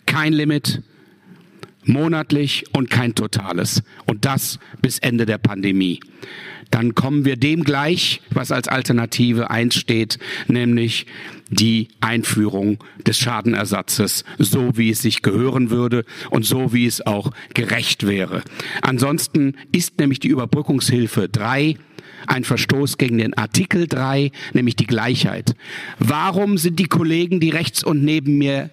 [0.05, 0.81] Kein Limit,
[1.85, 3.83] monatlich und kein totales.
[4.05, 5.99] Und das bis Ende der Pandemie.
[6.71, 11.07] Dann kommen wir dem gleich, was als Alternative eins steht, nämlich
[11.49, 17.31] die Einführung des Schadenersatzes, so wie es sich gehören würde und so wie es auch
[17.55, 18.43] gerecht wäre.
[18.83, 21.77] Ansonsten ist nämlich die Überbrückungshilfe drei
[22.27, 25.55] ein Verstoß gegen den Artikel 3, nämlich die Gleichheit.
[25.99, 28.69] Warum sind die Kollegen, die rechts und neben mir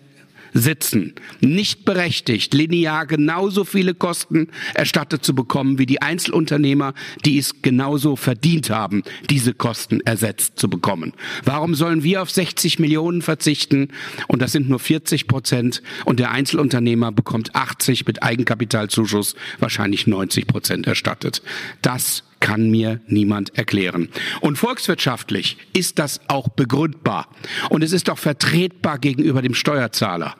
[0.57, 6.95] sitzen, nicht berechtigt, linear genauso viele Kosten erstattet zu bekommen wie die Einzelunternehmer,
[7.25, 11.13] die es genauso verdient haben, diese Kosten ersetzt zu bekommen.
[11.45, 13.89] Warum sollen wir auf 60 Millionen verzichten
[14.29, 20.47] und das sind nur 40 Prozent und der Einzelunternehmer bekommt 80 mit Eigenkapitalzuschuss wahrscheinlich 90
[20.47, 21.43] Prozent erstattet?
[21.83, 24.09] Das kann mir niemand erklären.
[24.41, 27.27] Und volkswirtschaftlich ist das auch begründbar.
[27.71, 30.37] Und es ist auch vertretbar gegenüber dem Steuerzahler.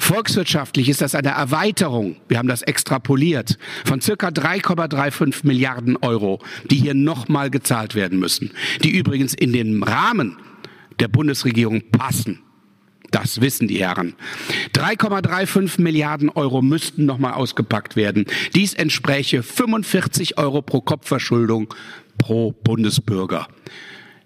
[0.00, 6.40] Volkswirtschaftlich ist das eine Erweiterung, wir haben das extrapoliert, von circa 3,35 Milliarden Euro,
[6.72, 8.50] die hier nochmal gezahlt werden müssen,
[8.82, 10.38] die übrigens in den Rahmen
[10.98, 12.40] der Bundesregierung passen.
[13.10, 14.14] Das wissen die Herren.
[14.74, 18.26] 3,35 Milliarden Euro müssten nochmal ausgepackt werden.
[18.54, 21.72] Dies entspräche 45 Euro pro Kopfverschuldung
[22.18, 23.48] pro Bundesbürger.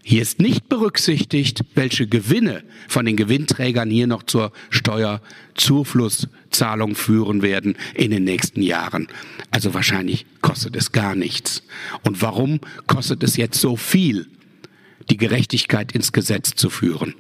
[0.05, 7.77] Hier ist nicht berücksichtigt, welche Gewinne von den Gewinnträgern hier noch zur Steuerzuflusszahlung führen werden
[7.95, 9.07] in den nächsten Jahren.
[9.53, 11.63] Also wahrscheinlich kostet es gar nichts.
[12.03, 14.27] Und warum kostet es jetzt so viel,
[15.09, 17.15] die Gerechtigkeit ins Gesetz zu führen?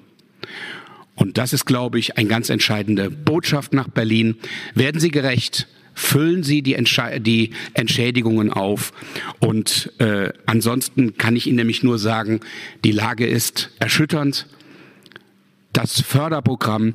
[1.14, 4.36] Und das ist, glaube ich, eine ganz entscheidende Botschaft nach Berlin.
[4.74, 5.68] Werden Sie gerecht?
[5.94, 8.92] Füllen Sie die, Entsche die Entschädigungen auf.
[9.40, 12.40] Und äh, ansonsten kann ich Ihnen nämlich nur sagen,
[12.84, 14.46] die Lage ist erschütternd.
[15.72, 16.94] Das Förderprogramm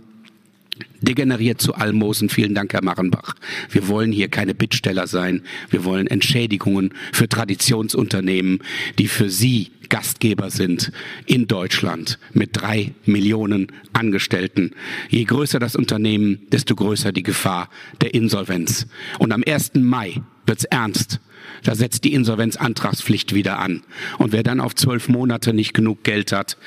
[1.01, 2.29] degeneriert zu Almosen.
[2.29, 3.35] Vielen Dank, Herr Marrenbach.
[3.69, 5.41] Wir wollen hier keine Bittsteller sein.
[5.69, 8.59] Wir wollen Entschädigungen für Traditionsunternehmen,
[8.97, 10.91] die für Sie Gastgeber sind
[11.25, 14.71] in Deutschland mit drei Millionen Angestellten.
[15.09, 17.69] Je größer das Unternehmen, desto größer die Gefahr
[18.01, 18.87] der Insolvenz.
[19.19, 19.75] Und am 1.
[19.75, 21.19] Mai wird's ernst.
[21.63, 23.83] Da setzt die Insolvenzantragspflicht wieder an.
[24.17, 26.57] Und wer dann auf zwölf Monate nicht genug Geld hat,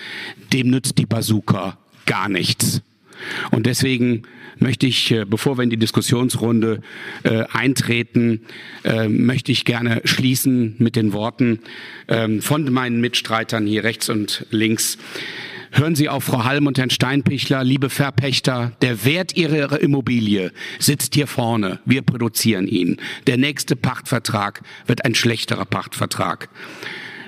[0.53, 2.83] dem nützt die Bazooka gar nichts.
[3.51, 4.23] Und deswegen
[4.59, 6.81] möchte ich, äh, bevor wir in die Diskussionsrunde
[7.23, 8.43] äh, eintreten,
[8.85, 11.61] äh, möchte ich gerne schließen mit den Worten
[12.07, 14.99] äh, von meinen Mitstreitern hier rechts und links.
[15.73, 21.15] Hören Sie auf Frau Halm und Herrn Steinpichler, liebe Verpächter, der Wert Ihrer Immobilie sitzt
[21.15, 21.79] hier vorne.
[21.85, 22.97] Wir produzieren ihn.
[23.29, 26.49] Der nächste Pachtvertrag wird ein schlechterer Pachtvertrag.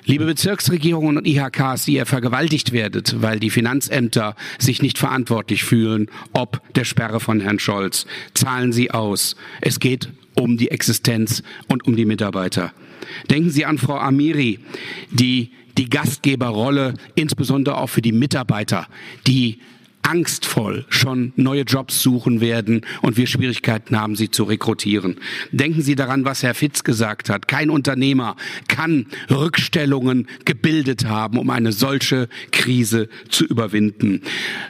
[0.05, 6.11] Liebe Bezirksregierungen und IHKs, die ihr vergewaltigt werdet, weil die Finanzämter sich nicht verantwortlich fühlen,
[6.33, 9.37] ob der Sperre von Herrn Scholz, zahlen Sie aus.
[9.61, 12.73] Es geht um die Existenz und um die Mitarbeiter.
[13.31, 14.59] Denken Sie an Frau Amiri,
[15.13, 18.89] die die Gastgeberrolle insbesondere auch für die Mitarbeiter,
[19.29, 19.61] die
[20.03, 25.17] angstvoll schon neue Jobs suchen werden und wir Schwierigkeiten haben, sie zu rekrutieren.
[25.53, 27.49] Denken Sie daran, was Herr Fitz gesagt hat.
[27.49, 28.37] Kein Unternehmer
[28.69, 34.23] kann Rückstellungen gebildet haben, um eine solche Krise zu überwinden.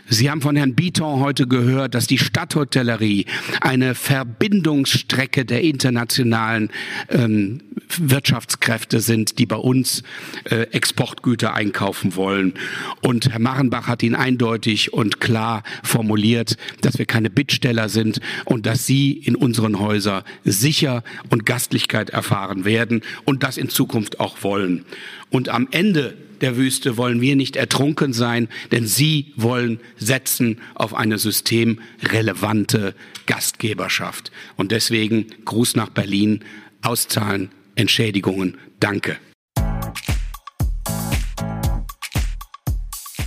[0.08, 3.26] Sie haben von Herrn Biton heute gehört, dass die Stadthotellerie
[3.60, 6.70] eine Verbindungsstrecke der internationalen
[7.08, 7.60] ähm,
[7.98, 10.02] Wirtschaftskräfte sind, die bei uns
[10.44, 12.54] äh, Exportgüter einkaufen wollen.
[13.02, 18.66] Und Herr Marrenbach hat ihn eindeutig und klar formuliert, dass wir keine Bittsteller sind und
[18.66, 24.42] dass Sie in unseren Häusern sicher und Gastlichkeit erfahren werden und das in Zukunft auch
[24.42, 24.84] wollen.
[25.30, 30.92] Und am Ende der Wüste wollen wir nicht ertrunken sein, denn Sie wollen setzen auf
[30.92, 32.96] eine systemrelevante
[33.26, 34.32] Gastgeberschaft.
[34.56, 36.40] Und deswegen Gruß nach Berlin,
[36.82, 38.58] auszahlen, Entschädigungen.
[38.80, 39.18] Danke.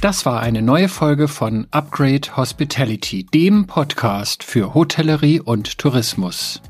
[0.06, 6.62] Das war eine neue Folge von Upgrade Hospitality, dem Podcast für Hotellerie und Tourismus.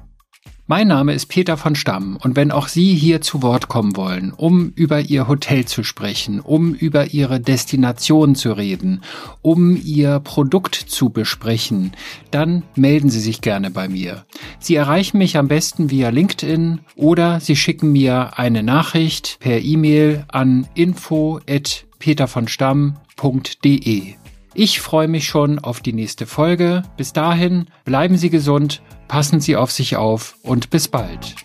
[0.68, 4.32] Mein Name ist Peter von Stamm und wenn auch Sie hier zu Wort kommen wollen,
[4.32, 9.02] um über Ihr Hotel zu sprechen, um über Ihre Destination zu reden,
[9.42, 11.92] um Ihr Produkt zu besprechen,
[12.32, 14.26] dann melden Sie sich gerne bei mir.
[14.60, 20.24] Sie erreichen mich am besten via LinkedIn oder Sie schicken mir eine Nachricht per E-Mail
[20.30, 20.70] an
[23.16, 24.16] info@petervonstamm.de.
[24.54, 26.84] Ich freue mich schon auf die nächste Folge.
[26.96, 31.36] Bis dahin bleiben Sie gesund Passen Sie auf sich auf und bis bald.